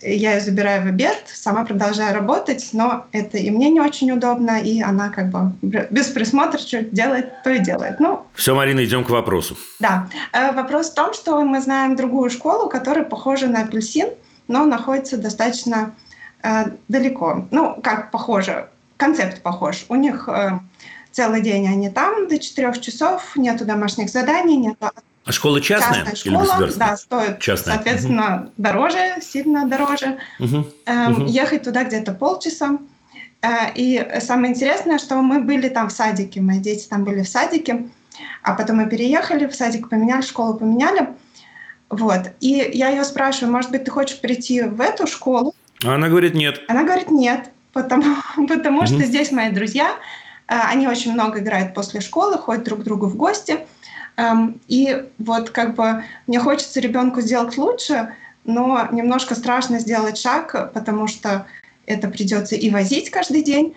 [0.00, 4.60] я ее забираю в обед, сама продолжаю работать, но это и мне не очень удобно,
[4.60, 8.00] и она как бы без присмотра что делает, то и делает.
[8.00, 9.56] Ну, Все, Марина, идем к вопросу.
[9.80, 10.08] да.
[10.32, 14.08] Э, Вопрос в том, что мы знаем другую школу, которая похожа на апельсин,
[14.46, 15.94] но находится достаточно
[16.42, 17.46] э, далеко.
[17.50, 19.84] Ну, как похоже, концепт похож.
[19.88, 20.58] У них э,
[21.12, 24.90] целый день они там, до 4 часов, нету домашних заданий, нету
[25.24, 26.88] А школа частная, частная или школа, государственная?
[26.90, 27.74] да, стоит, Частная.
[27.74, 30.18] соответственно, дороже, сильно дороже.
[30.38, 30.66] Мгм.
[30.86, 31.26] Эм, Мгм.
[31.26, 32.78] Ехать туда где-то полчаса.
[33.42, 37.28] Э, И самое интересное, что мы были там в садике, мои дети там были в
[37.28, 37.88] садике,
[38.42, 41.08] а потом мы переехали, в садик поменяли, школу поменяли.
[41.90, 42.22] Вот.
[42.40, 45.54] И я ее спрашиваю, может быть, ты хочешь прийти в эту школу?
[45.84, 46.60] А она говорит, нет.
[46.68, 48.16] Она говорит, нет, потому,
[48.48, 48.86] потому Мгм.
[48.86, 49.98] что здесь мои друзья,
[50.48, 53.58] э, они очень много играют после школы, ходят друг к другу в гости.
[54.16, 58.14] Эм, И вот как бы мне хочется ребенку сделать лучше,
[58.44, 61.46] но немножко страшно сделать шаг, потому что
[61.86, 63.74] это придется и возить каждый день,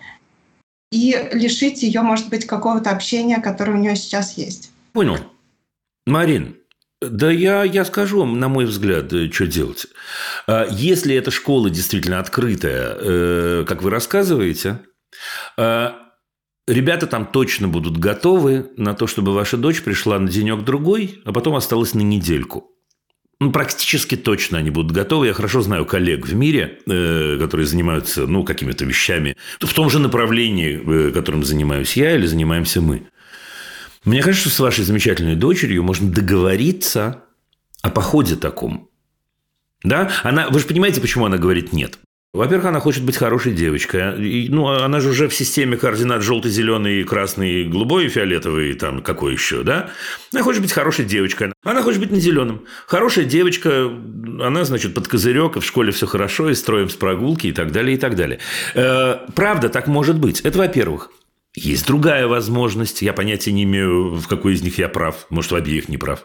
[0.92, 4.70] и лишить ее, может быть, какого-то общения, которое у нее сейчас есть.
[4.92, 5.18] Понял.
[6.06, 6.56] Марин,
[7.00, 9.86] да я, я скажу на мой взгляд, э, что делать.
[10.46, 14.80] А, Если эта школа действительно открытая, э, как вы рассказываете,
[15.56, 15.96] а,
[16.66, 21.54] ребята там точно будут готовы на то, чтобы ваша дочь пришла на денек-другой, а потом
[21.54, 22.70] осталась на недельку.
[23.40, 25.28] Ну, практически точно они будут готовы.
[25.28, 30.00] Я хорошо знаю коллег в мире, э, которые занимаются ну, какими-то вещами в том же
[30.00, 33.06] направлении, которым занимаюсь я или занимаемся мы.
[34.04, 37.24] Мне кажется, что с вашей замечательной дочерью можно договориться
[37.82, 38.88] о походе таком.
[39.82, 40.10] Да?
[40.22, 41.98] Она, вы же понимаете, почему она говорит нет?
[42.34, 44.22] Во-первых, она хочет быть хорошей девочкой.
[44.22, 49.32] И, ну, она же уже в системе координат желтый, зеленый, красный, голубой, фиолетовый, там какой
[49.32, 49.90] еще, да?
[50.32, 51.54] Она хочет быть хорошей девочкой.
[51.64, 52.66] Она хочет быть на зеленом.
[52.86, 53.86] Хорошая девочка,
[54.40, 57.72] она, значит, под козырек, и в школе все хорошо, и строим с прогулки, и так
[57.72, 58.40] далее, и так далее.
[58.74, 60.42] Э, правда, так может быть.
[60.42, 61.10] Это во-первых.
[61.58, 63.02] Есть другая возможность.
[63.02, 65.26] Я понятия не имею, в какой из них я прав.
[65.30, 66.24] Может, в обеих не прав.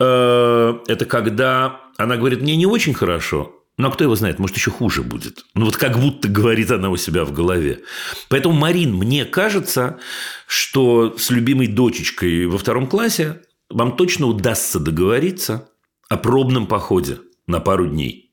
[0.00, 4.70] Э, Это когда она говорит, мне не очень хорошо, но кто его знает, может, еще
[4.70, 5.44] хуже будет.
[5.54, 7.80] Ну, вот как будто говорит она у себя в голове.
[8.28, 9.98] Поэтому, Марин, мне кажется,
[10.46, 15.68] что с любимой дочечкой во втором классе вам точно удастся договориться
[16.08, 18.32] о пробном походе на пару дней.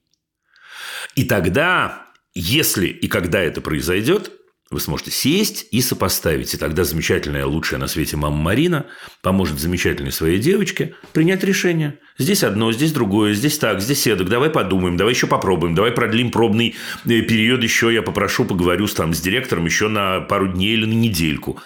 [1.16, 4.32] И тогда, если и когда это произойдет,
[4.72, 6.54] Вы сможете сесть и сопоставить.
[6.54, 8.86] И тогда замечательная, лучшая на свете мама Марина
[9.22, 12.00] поможет замечательной своей девочке принять решение.
[12.18, 14.30] Здесь одно, здесь другое, здесь так, здесь эдак.
[14.30, 17.94] Давай подумаем, давай еще попробуем, давай продлим пробный э, период еще.
[17.94, 21.60] Я попрошу, поговорю с, там, с директором еще на пару дней или на недельку.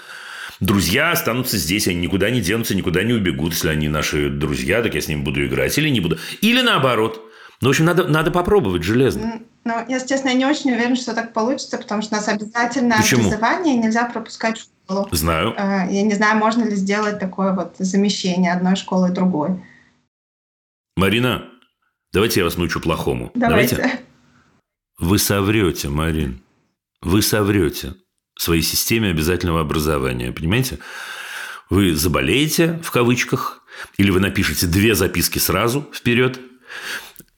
[0.59, 3.53] Друзья останутся здесь, они никуда не денутся, никуда не убегут.
[3.53, 6.17] Если они наши друзья, так я с ними буду играть или не буду.
[6.41, 7.24] Или наоборот.
[7.66, 9.41] Ну, в общем, надо, надо попробовать железно.
[9.63, 12.97] Ну, если честно, я не очень уверена, что так получится, потому что у нас обязательное
[12.97, 13.22] Почему?
[13.26, 15.09] образование, нельзя пропускать школу.
[15.11, 15.55] Знаю.
[15.57, 19.66] Э, Я не знаю, можно ли сделать такое вот замещение одной школы и другой.
[20.95, 21.49] Марина,
[22.13, 23.32] давайте я вас научу плохому.
[23.34, 23.99] Давайте.
[24.99, 26.43] Вы соврете, Марин.
[27.01, 27.95] Вы соврете
[28.38, 30.32] своей системе обязательного образования.
[30.32, 30.78] Понимаете?
[31.72, 33.63] Вы заболеете, в кавычках,
[33.97, 36.39] или вы напишете две записки сразу вперед,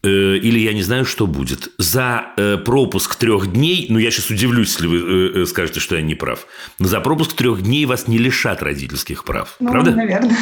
[0.03, 1.69] или я не знаю, что будет.
[1.77, 5.95] За э, пропуск трех дней, ну я сейчас удивлюсь, если вы э, э, скажете, что
[5.95, 6.45] я не прав,
[6.79, 9.55] но за пропуск трех дней вас не лишат родительских прав.
[9.59, 9.91] Ну, Правда?
[9.95, 10.37] наверное.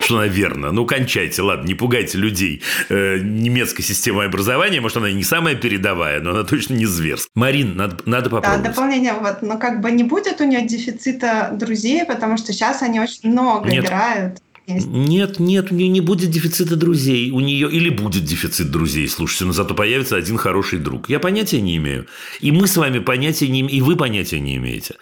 [0.00, 0.70] Что, наверное.
[0.70, 2.62] Ну, кончайте, ладно, не пугайте людей.
[2.88, 7.30] Э, немецкой системой образования, может, она и не самая передовая, но она точно не зверская.
[7.34, 8.62] Марин, надо, надо Да, попробовать.
[8.62, 12.98] дополнение, вот, но как бы не будет у нее дефицита друзей, потому что сейчас они
[12.98, 13.84] очень много Нет.
[13.84, 14.38] играют.
[14.66, 17.30] Нет, нет, у нее не будет дефицита друзей.
[17.30, 21.08] У нее или будет дефицит друзей, слушайте, но зато появится один хороший друг.
[21.08, 22.06] Я понятия не имею.
[22.40, 24.94] И мы с вами понятия не имеем, и вы понятия не имеете.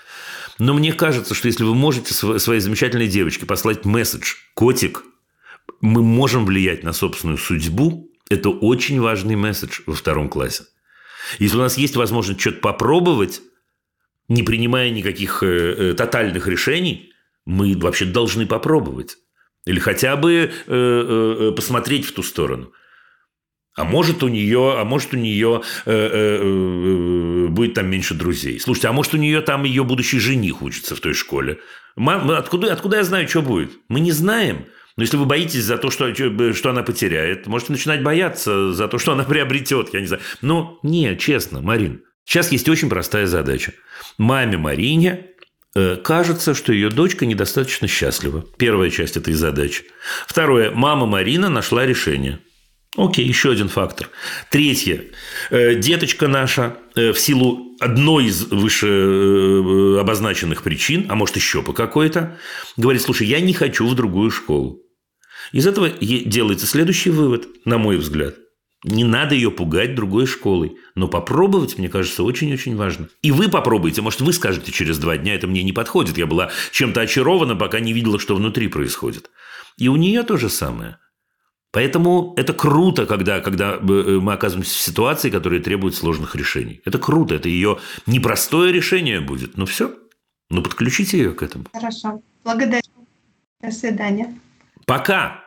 [0.58, 5.04] Но мне кажется, что если вы можете св- своей замечательной девочке послать месседж «Котик,
[5.80, 10.64] мы можем влиять на собственную судьбу», это очень важный месседж во втором классе.
[11.38, 13.42] Если у нас есть возможность что-то попробовать,
[14.28, 17.12] не принимая никаких э, э, тотальных решений,
[17.46, 19.16] мы вообще должны попробовать.
[19.68, 22.72] Или хотя бы э, э, посмотреть в ту сторону.
[23.76, 28.58] А может у нее, а может у нее э, э, э, будет там меньше друзей.
[28.58, 31.58] Слушайте, а может у нее там ее будущий жених учится в той школе.
[31.96, 33.72] Мам, откуда, откуда я знаю, что будет?
[33.88, 34.64] Мы не знаем.
[34.96, 38.98] Но если вы боитесь за то, что, что она потеряет, можете начинать бояться за то,
[38.98, 40.22] что она приобретет, я не знаю.
[40.40, 43.74] Но не, честно, Марин, сейчас есть очень простая задача.
[44.16, 45.37] Маме Марине э,
[45.74, 48.44] кажется, что ее дочка недостаточно счастлива.
[48.56, 49.84] Первая часть этой задачи.
[50.26, 50.70] Второе.
[50.70, 52.40] Мама Марина нашла решение.
[52.98, 54.10] Окей, еще один фактор.
[54.50, 55.04] Третье.
[55.50, 61.62] Э, Деточка наша э, в силу одной из выше э, обозначенных причин, а может еще
[61.62, 62.38] по какой-то,
[62.76, 64.82] говорит, слушай, я не хочу в другую школу.
[65.52, 68.34] Из этого делается следующий вывод, на мой взгляд.
[68.84, 70.76] Не надо ее пугать другой школой.
[70.94, 73.08] Но попробовать, мне кажется, очень-очень важно.
[73.22, 74.02] И вы попробуйте.
[74.02, 76.16] Может, вы скажете через два дня, это мне не подходит.
[76.16, 79.30] Я была чем-то очарована, пока не видела, что внутри происходит.
[79.76, 80.98] И у нее то же самое.
[81.70, 86.80] Поэтому это круто, когда, когда э, мы оказываемся в ситуации, которая требует сложных решений.
[86.84, 87.34] Это круто.
[87.34, 89.56] Это ее непростое решение будет.
[89.56, 89.94] Ну все.
[90.50, 91.66] Ну подключите ее к этому.
[91.72, 92.22] Хорошо.
[92.44, 92.82] Благодарю.
[93.60, 94.34] До свидания.
[94.86, 95.44] Пока.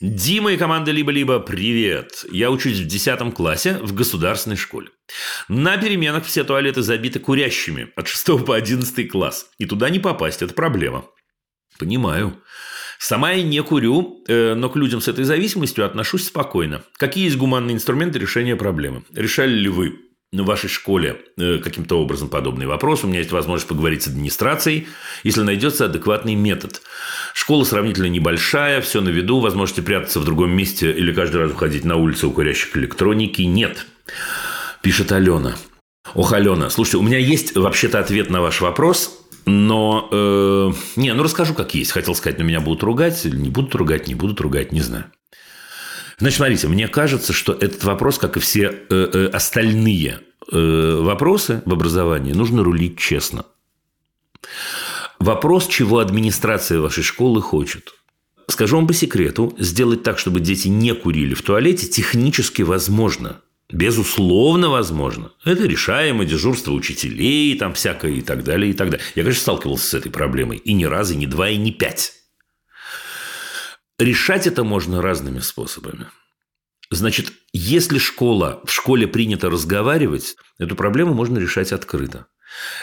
[0.00, 2.24] Дима и команда «Либо-либо» привет!
[2.30, 4.90] Я учусь в 10 классе в государственной школе.
[5.48, 9.50] На переменах все туалеты забиты курящими от 6 по 11 класс.
[9.58, 11.06] И туда не попасть– это проблема.
[11.80, 12.40] Понимаю.
[13.00, 16.84] Сама я не курю, э, но к людям с этой зависимостью отношусь спокойно.
[16.96, 19.02] Какие есть гуманные инструменты решения проблемы?
[19.12, 19.98] Решали ли вы
[20.32, 23.04] в вашей школе э, каким-то образом подобный вопрос?
[23.04, 24.88] У меня есть возможность поговорить с администрацией,
[25.24, 26.82] если найдется адекватный метод.
[27.34, 31.84] Школа сравнительно небольшая, все на виду, возможности прятаться в другом месте или каждый раз выходить
[31.84, 33.86] на улицу у курящих электроники нет.
[34.82, 35.56] Пишет Алена.
[36.14, 40.08] Ох, Алена, слушайте, у меня есть вообще-то ответ на ваш вопрос, но...
[40.10, 41.92] э, не, ну расскажу, как есть.
[41.92, 45.10] Хотел сказать, но меня будут ругать, не будут ругать, не будут ругать, не знаю.
[46.18, 51.62] Значит, смотрите, мне кажется, что этот вопрос, как и все э, э, остальные э, вопросы
[51.64, 53.46] в образовании, нужно рулить честно.
[55.20, 57.94] Вопрос, чего администрация вашей школы хочет.
[58.48, 63.40] Скажу вам по секрету, сделать так, чтобы дети не курили в туалете, технически возможно.
[63.70, 65.32] Безусловно, возможно.
[65.44, 69.04] Это решаемо, дежурство учителей, там всякое и так далее, и так далее.
[69.14, 70.56] Я, конечно, сталкивался с этой проблемой.
[70.56, 72.14] И не раз, и не два, и не пять.
[73.98, 76.06] Решать это можно разными способами.
[76.90, 82.26] Значит, если школа, в школе принято разговаривать, эту проблему можно решать открыто.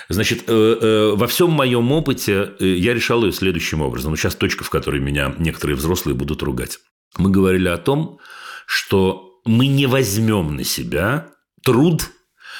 [0.10, 4.12] Значит, э, э, во всем моем опыте э, я решал ее следующим образом.
[4.12, 6.80] Ну, сейчас точка, в которой меня некоторые взрослые будут ругать.
[7.18, 8.20] Мы говорили о том,
[8.68, 11.30] что мы не возьмем на себя
[11.64, 12.12] труд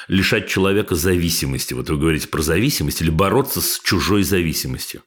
[0.08, 1.74] лишать человека зависимости.
[1.74, 5.02] Вот вы говорите про зависимость или бороться с чужой зависимостью.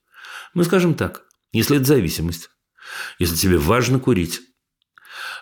[0.54, 2.50] Мы скажем так, если это зависимость,
[3.18, 4.42] если тебе важно курить,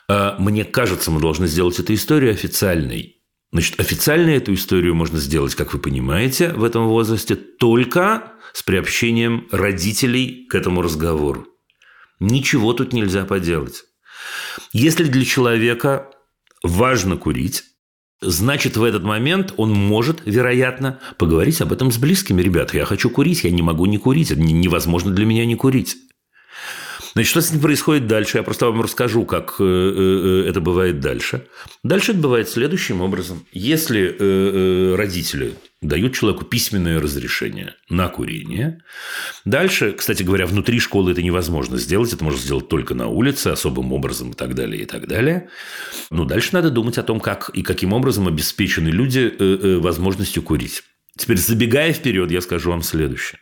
[0.10, 3.18] А Мне кажется, мы должны сделать эту историю официальной.
[3.52, 9.48] Значит, официально эту историю можно сделать, как вы понимаете, в этом возрасте только с приобщением
[9.52, 11.48] родителей к этому разговору.
[12.20, 13.84] Ничего тут нельзя поделать.
[14.74, 16.10] Если для человека
[16.64, 17.64] важно курить,
[18.22, 22.42] значит, в этот момент он может, вероятно, поговорить об этом с близкими.
[22.42, 25.98] Ребята, я хочу курить, я не могу не курить, невозможно для меня не курить.
[27.18, 28.38] Значит, что с ним происходит дальше?
[28.38, 31.48] Я просто вам расскажу, как э, э, это бывает дальше.
[31.84, 33.44] Дальше это бывает следующим образом.
[33.52, 38.84] Если э, родители дают человеку письменное разрешение на курение,
[39.46, 43.94] дальше, кстати говоря, внутри школы это невозможно сделать, это можно сделать только на улице, особым
[43.94, 45.50] образом и так далее, и так далее.
[46.12, 50.84] Но дальше надо думать о том, как и каким образом обеспечены люди возможностью курить.
[51.18, 53.40] Теперь, забегая вперед, я скажу вам следующее.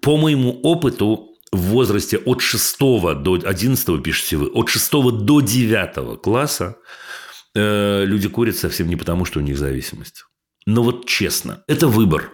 [0.00, 6.20] По моему опыту, в возрасте от 6 до 11, пишете вы, от 6 до 9
[6.20, 6.76] класса
[7.54, 10.24] э, люди курят совсем не потому, что у них зависимость.
[10.66, 12.30] Но вот честно, это выбор.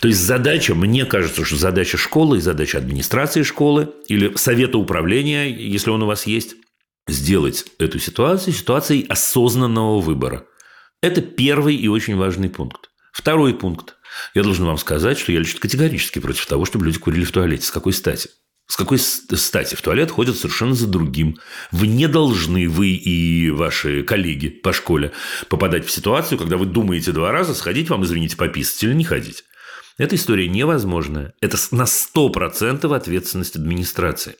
[0.00, 5.50] То есть задача, мне кажется, что задача школы и задача администрации школы или совета управления,
[5.50, 6.56] если он у вас есть,
[7.08, 10.46] сделать эту ситуацию ситуацией осознанного выбора.
[11.02, 12.89] Это первый и очень важный пункт.
[13.12, 13.96] Второй пункт.
[14.34, 17.64] Я должен вам сказать, что я лично категорически против того, чтобы люди курили в туалете.
[17.64, 18.30] С какой стати?
[18.66, 21.38] С какой стати в туалет ходят совершенно за другим?
[21.72, 25.12] Вы не должны, вы и ваши коллеги по школе,
[25.48, 29.44] попадать в ситуацию, когда вы думаете два раза, сходить вам, извините, пописать или не ходить.
[29.98, 31.34] Эта история невозможная.
[31.40, 34.36] Это на 100% ответственность администрации.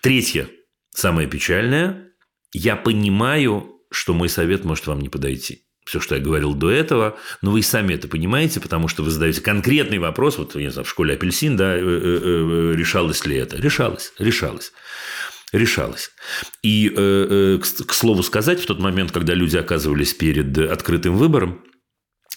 [0.00, 0.48] Третье,
[0.94, 2.08] самое печальное.
[2.52, 7.18] Я понимаю, что мой совет может вам не подойти все, что я говорил до этого,
[7.42, 10.84] но вы и сами это понимаете, потому что вы задаете конкретный вопрос, вот, не знаю,
[10.84, 13.56] в школе апельсин, да, э, э, э, решалось ли это?
[13.56, 14.72] Решалось, решалось.
[15.52, 16.10] Решалось.
[16.64, 21.62] И, к слову сказать, в тот момент, когда люди оказывались перед открытым выбором,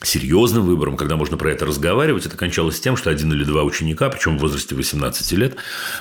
[0.03, 4.09] серьезным выбором, когда можно про это разговаривать, это кончалось тем, что один или два ученика,
[4.09, 5.55] причем в возрасте 18 лет,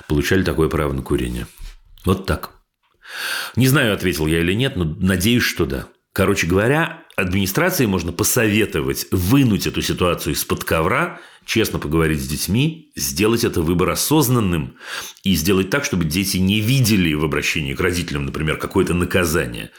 [0.09, 1.47] получали такое право на курение.
[2.05, 2.51] Вот так.
[3.55, 5.86] Не знаю, ответил я или нет, но надеюсь, что да.
[6.17, 13.45] Короче говоря, администрации можно посоветовать вынуть эту ситуацию из-под ковра, честно поговорить с детьми, сделать
[13.45, 14.79] это выбор осознанным
[15.25, 19.73] и сделать так, чтобы дети не видели в обращении к родителям, например, какое-то наказание.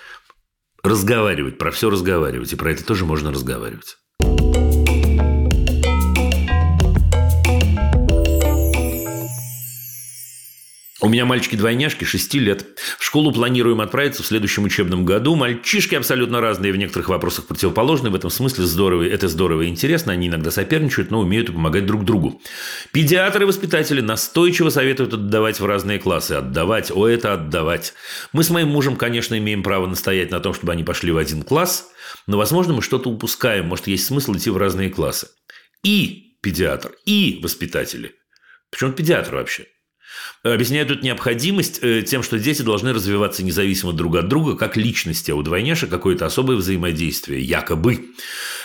[0.83, 3.97] Разговаривать, про все разговаривать, и про это тоже можно разговаривать.
[10.99, 12.65] У меня мальчики-двойняшки 6 лет.
[12.97, 15.35] В школу планируем отправиться в следующем учебном году.
[15.35, 18.11] Мальчишки абсолютно разные, в некоторых вопросах противоположные.
[18.11, 20.13] В этом смысле здорово, это здорово и интересно.
[20.13, 22.41] Они иногда соперничают, но умеют помогать друг другу.
[22.93, 26.31] Педиатры и воспитатели настойчиво советуют отдавать в разные классы.
[26.31, 27.93] Отдавать, о, это отдавать.
[28.33, 31.43] Мы с моим мужем, конечно, имеем право настоять на том, чтобы они пошли в один
[31.43, 31.91] класс.
[32.25, 33.67] Но, возможно, мы что-то упускаем.
[33.67, 35.27] Может, есть смысл идти в разные классы.
[35.83, 38.15] И педиатр, и воспитатели.
[38.71, 39.67] Причем педиатр вообще
[40.43, 45.31] объясняют эту необходимость э, тем, что дети должны развиваться независимо друг от друга, как личности,
[45.31, 48.05] а у двойняшек какое-то особое взаимодействие, якобы.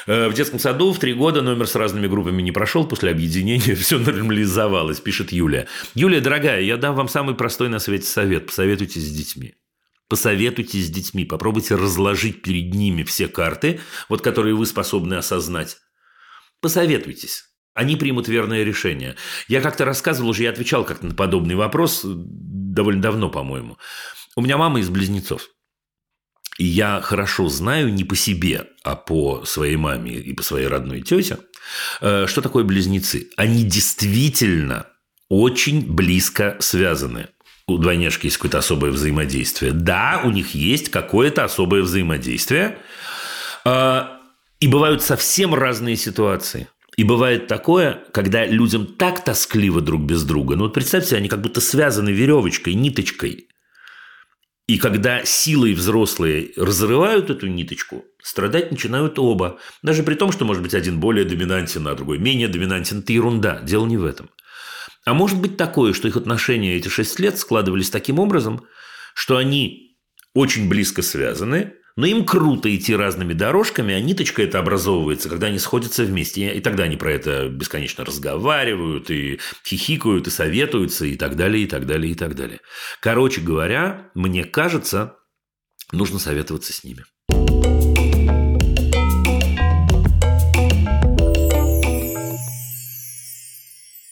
[0.07, 3.75] Э, в детском саду в три года номер с разными группами не прошел, после объединения
[3.77, 5.69] все нормализовалось, пишет Юлия.
[5.95, 8.47] Юлия, дорогая, я дам вам самый простой на свете совет.
[8.47, 9.55] Посоветуйтесь с детьми.
[10.09, 13.81] Посоветуйтесь с детьми, попробуйте разложить перед ними все карты,
[14.11, 15.79] вот которые вы способны осознать.
[16.61, 19.17] Посоветуйтесь они примут верное решение.
[19.49, 23.79] Я как-то рассказывал уже, я отвечал как-то на подобный вопрос довольно давно, по-моему.
[24.37, 25.49] У меня мама из близнецов.
[26.59, 31.01] И я хорошо знаю не по себе, а по своей маме и по своей родной
[31.01, 31.39] тете,
[32.01, 33.31] э, что такое близнецы.
[33.37, 34.87] Они действительно
[35.31, 37.29] очень близко связаны.
[37.67, 39.73] У двойняшки есть какое-то особое взаимодействие.
[39.73, 42.79] Да, у них есть какое-то особое взаимодействие.
[43.65, 44.09] Э,
[44.61, 46.69] и бывают совсем разные ситуации.
[46.97, 50.57] И бывает такое, когда людям так тоскливо друг без друга.
[50.57, 53.49] Ну вот представьте, они как будто связаны веревочкой, ниточкой.
[54.67, 59.59] И когда силой взрослые разрывают эту ниточку, страдать начинают оба.
[59.83, 63.01] Даже при том, что, может быть, один более доминантен, а другой менее доминантен.
[63.01, 63.61] Это ерунда.
[63.63, 64.31] Дело не в этом.
[65.05, 68.67] А может быть такое, что их отношения эти шесть лет складывались таким образом,
[69.15, 69.97] что они
[70.35, 75.59] очень близко связаны, но им круто идти разными дорожками, а ниточка это образовывается, когда они
[75.59, 76.53] сходятся вместе.
[76.53, 81.67] И тогда они про это бесконечно разговаривают, и хихикают, и советуются, и так далее, и
[81.67, 82.61] так далее, и так далее.
[83.01, 85.17] Короче говоря, мне кажется,
[85.93, 87.05] нужно советоваться с ними.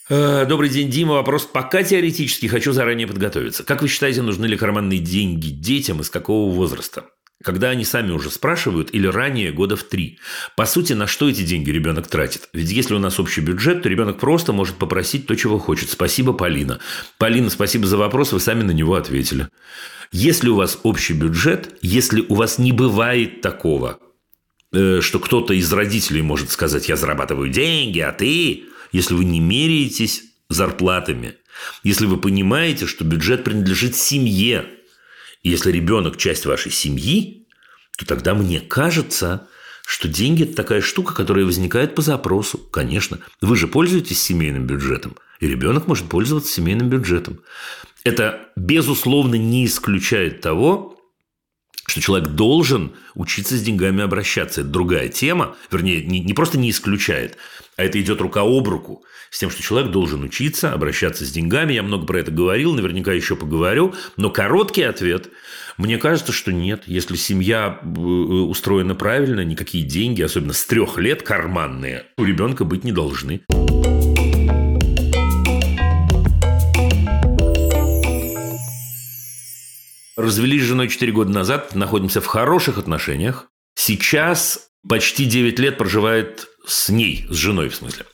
[0.09, 1.13] Э, Добрый день, Дима.
[1.13, 3.63] Вопрос пока теоретически, хочу заранее подготовиться.
[3.63, 7.05] Как вы считаете, нужны ли карманные деньги детям и с какого возраста?
[7.43, 10.19] Когда они сами уже спрашивают или ранее года в три.
[10.55, 12.49] По сути, на что эти деньги ребенок тратит?
[12.53, 15.89] Ведь если у нас общий бюджет, то ребенок просто может попросить то, чего хочет.
[15.89, 16.79] Спасибо, Полина.
[17.17, 19.47] Полина, спасибо за вопрос, вы сами на него ответили.
[20.11, 23.99] Если у вас общий бюджет, если у вас не бывает такого,
[24.73, 29.39] э, что кто-то из родителей может сказать, я зарабатываю деньги, а ты, если вы не
[29.39, 31.35] меряетесь зарплатами,
[31.83, 34.65] если вы понимаете, что бюджет принадлежит семье,
[35.43, 37.47] если ребенок часть вашей семьи,
[37.97, 39.47] то тогда мне кажется,
[39.85, 42.57] что деньги– это такая штука, которая возникает по запросу.
[42.57, 47.39] Конечно, вы же пользуетесь семейным бюджетом, и ребенок может пользоваться семейным бюджетом.
[48.03, 50.97] Это, безусловно, не исключает того,
[51.87, 54.61] что человек должен учиться с деньгами обращаться.
[54.61, 55.55] Это другая тема.
[55.71, 57.37] Вернее, не, не просто не исключает,
[57.81, 61.73] а это идет рука об руку с тем, что человек должен учиться обращаться с деньгами.
[61.73, 63.95] Я много про это говорил, наверняка еще поговорю.
[64.17, 65.29] Но короткий ответ–
[65.77, 66.83] мне кажется, что нет.
[66.85, 72.83] Если семья э, устроена правильно, никакие деньги, особенно с трех лет, карманные, у ребенка быть
[72.83, 73.41] не должны.
[80.15, 83.47] Развелись с женой 4 года назад, находимся в хороших отношениях.
[83.73, 88.05] Сейчас почти 9 лет проживает с ней, с женой в смысле.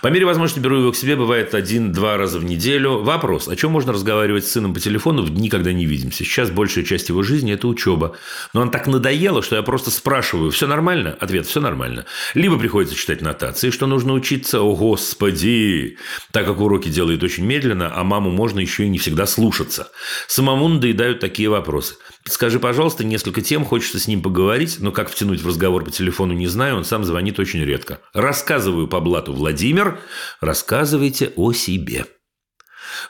[0.00, 2.98] По мере возможности беру его к себе, бывает один-два раза в неделю.
[2.98, 6.24] Вопрос, о чем можно разговаривать с сыном по телефону в дни, когда не видимся?
[6.24, 8.16] Сейчас большая часть его жизни– это учеба.
[8.52, 11.16] Но он так надоело, что я просто спрашиваю, все нормально?
[11.18, 12.04] Ответ– все нормально.
[12.34, 15.98] Либо приходится читать нотации, что нужно учиться, о господи,
[16.30, 19.90] так как уроки делает очень медленно, а маму можно еще и не всегда слушаться.
[20.28, 21.96] Самому надоедают такие вопросы.
[22.28, 26.32] Скажи, пожалуйста, несколько тем, хочется с ним поговорить, но как втянуть в разговор по телефону
[26.32, 28.00] не знаю, он сам звонит очень редко.
[28.12, 30.00] Рассказываю по блату Владимир,
[30.40, 32.06] рассказывайте о себе.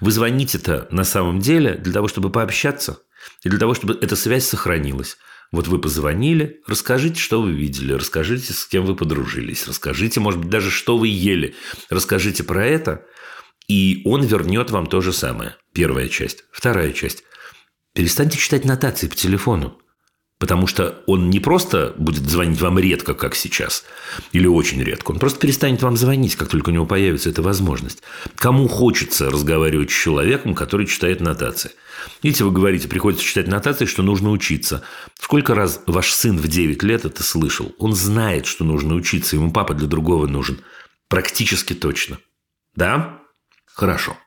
[0.00, 3.00] Вы звоните-то на самом деле для того, чтобы пообщаться,
[3.42, 5.16] и для того, чтобы эта связь сохранилась.
[5.50, 10.50] Вот вы позвонили, расскажите, что вы видели, расскажите, с кем вы подружились, расскажите, может быть,
[10.50, 11.54] даже, что вы ели,
[11.88, 13.06] расскажите про это,
[13.66, 15.56] и он вернет вам то же самое.
[15.72, 16.44] Первая часть.
[16.50, 17.22] Вторая часть.
[17.96, 19.78] Перестаньте читать нотации по телефону.
[20.38, 23.84] Потому что он не просто будет звонить вам редко, как сейчас,
[24.32, 25.12] или очень редко.
[25.12, 28.02] Он просто перестанет вам звонить, как только у него появится эта возможность.
[28.34, 31.70] Кому хочется разговаривать с человеком, который читает нотации?
[32.22, 34.82] Видите, вы говорите, приходится читать нотации, что нужно учиться.
[35.18, 37.74] Сколько раз ваш сын в 9 лет это слышал?
[37.78, 40.60] Он знает, что нужно учиться, ему папа для другого нужен.
[41.08, 42.18] Практически точно.
[42.74, 43.22] Да?
[43.64, 44.18] Хорошо.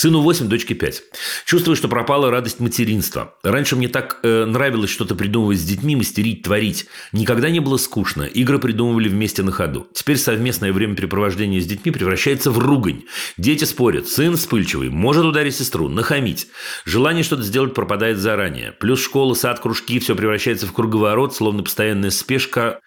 [0.00, 1.02] Сыну 8, дочке 5.
[1.44, 3.34] Чувствую, что пропала радость материнства.
[3.42, 6.86] Раньше мне так э, нравилось что-то придумывать с детьми, мастерить, творить.
[7.10, 8.22] Никогда не было скучно.
[8.22, 9.88] Игры придумывали вместе на ходу.
[9.92, 13.06] Теперь совместное времяпрепровождение с детьми превращается в ругань.
[13.38, 14.06] Дети спорят.
[14.06, 14.88] Сын вспыльчивый.
[14.88, 15.88] Может ударить сестру.
[15.88, 16.46] Нахамить.
[16.84, 18.70] Желание что-то сделать пропадает заранее.
[18.70, 19.98] Плюс школа, сад, кружки.
[19.98, 22.78] Все превращается в круговорот, словно постоянная спешка.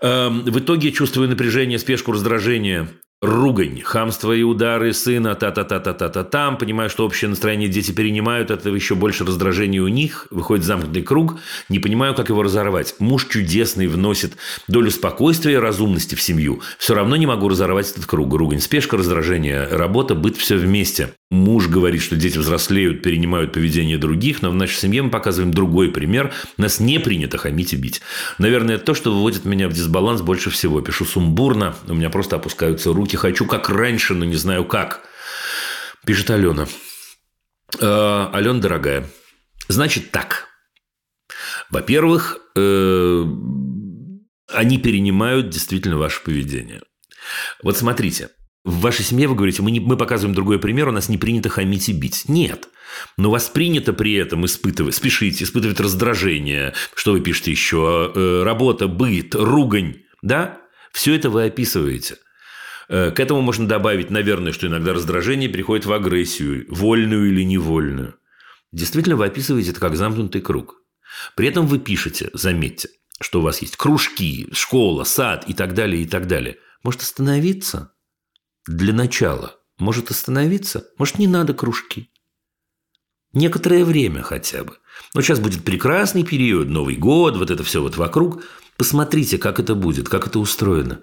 [0.00, 2.90] Эм, в итоге чувствую напряжение, спешку, раздражение
[3.22, 8.94] ругань, хамство и удары сына, та-та-та-та-та-та там, понимаю, что общее настроение дети перенимают, это еще
[8.94, 11.38] больше раздражения у них, выходит замкнутый круг,
[11.68, 12.94] не понимаю, как его разорвать.
[12.98, 14.36] Муж чудесный вносит
[14.68, 18.34] долю спокойствия и разумности в семью, все равно не могу разорвать этот круг.
[18.34, 21.14] Ругань, спешка, раздражение, работа, быт, все вместе.
[21.34, 25.90] Муж говорит, что дети взрослеют, перенимают поведение других, но в нашей семье мы показываем другой
[25.90, 26.32] пример.
[26.58, 28.02] Нас не принято хамить и бить.
[28.38, 30.80] Наверное, это то, что выводит меня в дисбаланс больше всего.
[30.80, 33.16] Пишу сумбурно, у меня просто опускаются руки.
[33.16, 35.00] Хочу как раньше, но не знаю как.
[36.06, 36.68] Пишет Алена.
[37.80, 39.10] Э, Алена, дорогая,
[39.66, 40.46] значит так.
[41.68, 43.24] Во-первых, э,
[44.52, 46.82] они перенимают действительно ваше поведение.
[47.64, 48.28] Вот смотрите–
[48.64, 51.50] в вашей семье вы говорите, мы, не, мы показываем другой пример, у нас не принято
[51.50, 52.24] хамить и бить.
[52.28, 52.68] Нет.
[53.18, 58.88] Но вас принято при этом испытывать, спешите, испытывать раздражение, что вы пишете еще, э, работа,
[58.88, 60.60] быт, ругань, да?
[60.92, 62.16] Все это вы описываете.
[62.88, 68.14] Э, к этому можно добавить, наверное, что иногда раздражение переходит в агрессию, вольную или невольную.
[68.72, 70.76] Действительно, вы описываете это как замкнутый круг.
[71.36, 72.88] При этом вы пишете, заметьте,
[73.20, 76.56] что у вас есть кружки, школа, сад и так далее, и так далее.
[76.82, 77.90] Может остановиться–
[78.66, 82.10] для начала может остановиться, может, не надо кружки.
[83.32, 84.76] Некоторое время хотя бы.
[85.12, 88.44] Но сейчас будет прекрасный период, Новый год, вот это все вот вокруг.
[88.76, 91.00] Посмотрите, как это будет, как это устроено.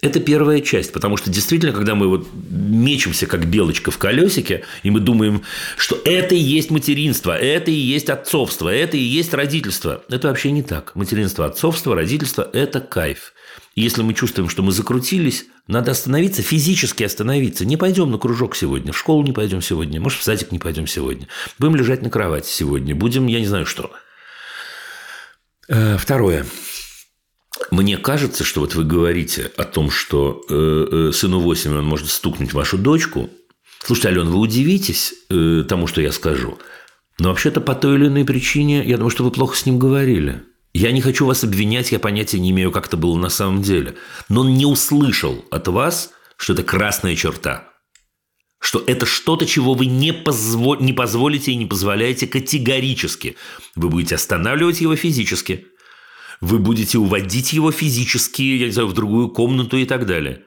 [0.00, 4.90] Это первая часть, потому что действительно, когда мы вот мечемся, как белочка в колесике, и
[4.90, 5.42] мы думаем,
[5.76, 10.04] что это и есть материнство, это и есть отцовство, это и есть родительство.
[10.08, 10.94] Это вообще не так.
[10.94, 13.33] Материнство, отцовство, родительство– это кайф.
[13.74, 17.64] Если мы чувствуем, что мы закрутились, надо остановиться, физически остановиться.
[17.64, 20.86] Не пойдем на кружок сегодня, в школу не пойдем сегодня, может, в садик не пойдем
[20.86, 21.26] сегодня.
[21.58, 23.90] Будем лежать на кровати сегодня, будем, я не знаю что.
[25.68, 26.46] Э, Второе.
[27.70, 32.10] Мне кажется, что вот вы говорите о том, что э, э, сыну 8 он может
[32.10, 33.30] стукнуть вашу дочку.
[33.82, 36.58] Слушайте, Ален, вы удивитесь тому, что я скажу.
[37.18, 40.42] Но вообще-то по той или иной причине, я думаю, что вы плохо с ним говорили.
[40.74, 43.94] Я не хочу вас обвинять, я понятия не имею, как это было на самом деле.
[44.28, 47.70] Но он не услышал от вас, что это красная черта.
[48.60, 50.76] Что это что-то, чего вы не, позво...
[50.80, 53.36] не позволите и не позволяете категорически.
[53.76, 55.68] Вы будете останавливать его физически.
[56.40, 60.42] Вы будете уводить его физически, я не знаю, в другую комнату и так далее.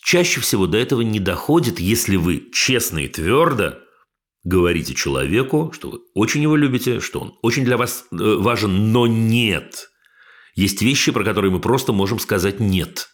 [0.00, 3.78] Чаще всего до этого не доходит, если вы честно и твердо
[4.44, 9.06] говорите человеку, что вы очень его любите, что он очень для вас э, важен, но
[9.06, 9.90] нет.
[10.54, 13.08] Есть вещи, про которые мы просто можем сказать «нет».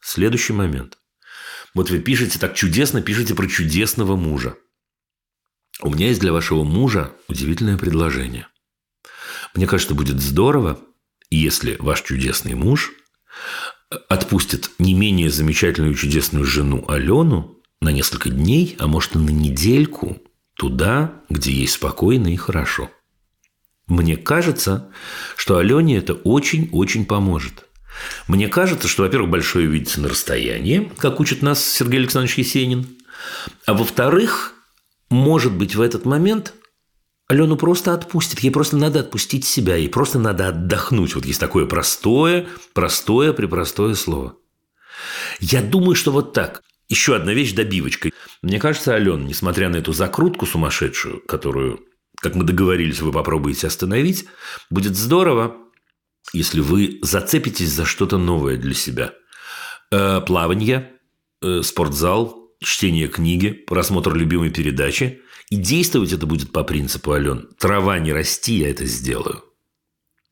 [0.00, 0.98] Следующий момент.
[1.74, 4.56] Вот вы пишете так чудесно, пишете про чудесного мужа.
[5.80, 8.48] У меня есть для вашего мужа удивительное предложение.
[9.54, 10.80] Мне кажется, будет здорово,
[11.30, 12.92] если ваш чудесный муж
[14.08, 20.22] отпустит не менее замечательную чудесную жену Алену на несколько дней, а может и на недельку
[20.54, 22.90] туда, где ей спокойно и хорошо.
[23.86, 24.90] Мне кажется,
[25.36, 27.66] что Алене это очень-очень поможет.
[28.28, 32.86] Мне кажется, что, во-первых, большое видится на расстоянии, как учит нас Сергей Александрович Есенин.
[33.66, 34.54] А во-вторых,
[35.10, 36.54] может быть, в этот момент
[37.28, 38.40] Алену просто отпустит.
[38.40, 39.76] Ей просто надо отпустить себя.
[39.76, 41.14] Ей просто надо отдохнуть.
[41.14, 44.36] Вот есть такое простое, простое, препростое слово.
[45.40, 46.62] Я думаю, что вот так.
[46.92, 48.12] Еще одна вещь добивочкой.
[48.42, 51.80] Мне кажется, Алена, несмотря на эту закрутку сумасшедшую, которую,
[52.20, 54.26] как мы договорились, вы попробуете остановить,
[54.68, 55.56] будет здорово,
[56.34, 59.14] если вы зацепитесь за что-то новое для себя.
[59.90, 60.92] Э, плавание,
[61.40, 65.22] э, спортзал, чтение книги, просмотр любимой передачи.
[65.48, 69.42] И действовать это будет по принципу, Ален, трава не расти, я это сделаю.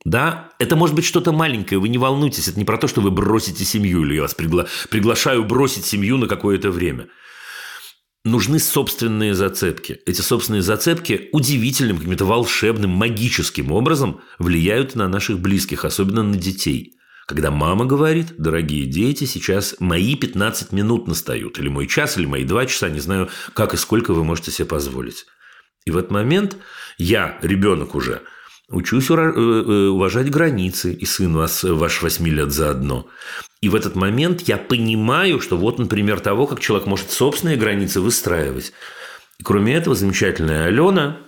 [0.05, 3.11] Да, это может быть что-то маленькое, вы не волнуйтесь, это не про то, что вы
[3.11, 4.67] бросите семью, или я вас пригла...
[4.89, 7.09] приглашаю бросить семью на какое-то время.
[8.25, 9.99] Нужны собственные зацепки.
[10.07, 16.97] Эти собственные зацепки удивительным, каким-то волшебным, магическим образом влияют на наших близких, особенно на детей.
[17.27, 22.45] Когда мама говорит, дорогие дети, сейчас мои 15 минут настают, или мой час, или мои
[22.45, 25.27] 2 часа, не знаю, как и сколько вы можете себе позволить.
[25.85, 26.57] И в этот момент
[26.99, 28.23] я, ребенок уже,
[28.71, 33.09] Учусь э, э, уважать границы, и сын вас, ваш 8 лет заодно.
[33.61, 38.01] И в этот момент я понимаю, что вот, например, того, как человек может собственные границы
[38.01, 38.73] выстраивать.
[39.39, 41.19] И кроме этого, замечательная Алена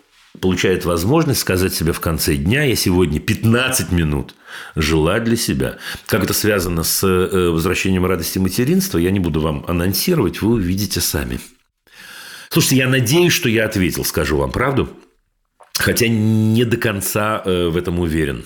[0.41, 4.35] получает возможность сказать себе в конце дня, я сегодня 15 минут
[4.77, 5.79] жила для себя.
[6.07, 11.01] Как это связано с э, возвращением радости материнства, я не буду вам анонсировать, вы увидите
[11.01, 11.41] сами.
[12.51, 14.91] Слушайте, я надеюсь, что я ответил, скажу вам правду.
[15.79, 18.45] Хотя не до конца э, в этом уверен.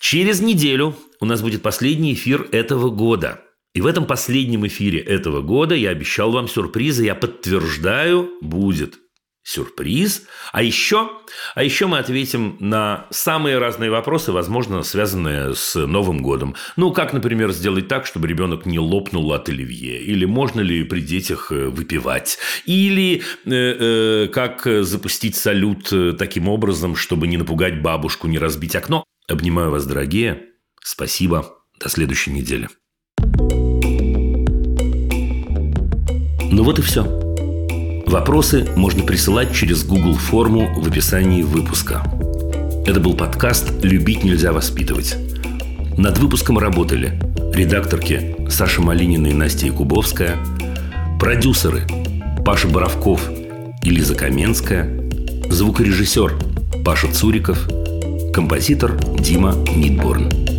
[0.00, 3.40] Через неделю у нас будет последний эфир этого года.
[3.74, 7.04] И в этом последнем эфире этого года я обещал вам сюрпризы.
[7.04, 8.98] Я подтверждаю, будет
[9.46, 10.24] сюрприз.
[10.52, 11.08] А еще,
[11.54, 16.56] а еще мы ответим на самые разные вопросы, возможно, связанные с Новым годом.
[16.74, 20.02] Ну, как, например, сделать так, чтобы ребенок не лопнул от оливье?
[20.02, 22.38] Или можно ли при детях э, выпивать?
[22.64, 28.74] Или э, э, как запустить салют э, таким образом, чтобы не напугать бабушку, не разбить
[28.74, 29.04] окно?
[29.28, 30.42] Обнимаю вас, дорогие.
[30.82, 31.54] Спасибо.
[31.78, 32.68] До следующей недели.
[36.50, 37.25] Ну вот и все.
[38.06, 42.04] Вопросы можно присылать через Google форму в описании выпуска.
[42.86, 45.16] Это был подкаст «Любить нельзя воспитывать».
[45.96, 47.20] Над выпуском работали
[47.52, 50.38] редакторки Саша Малинина и Настя Якубовская,
[51.18, 51.82] продюсеры
[52.44, 53.28] Паша Боровков
[53.82, 54.88] и Лиза Каменская,
[55.50, 56.38] звукорежиссер
[56.84, 57.68] Паша Цуриков,
[58.32, 60.55] композитор Дима Мидборн.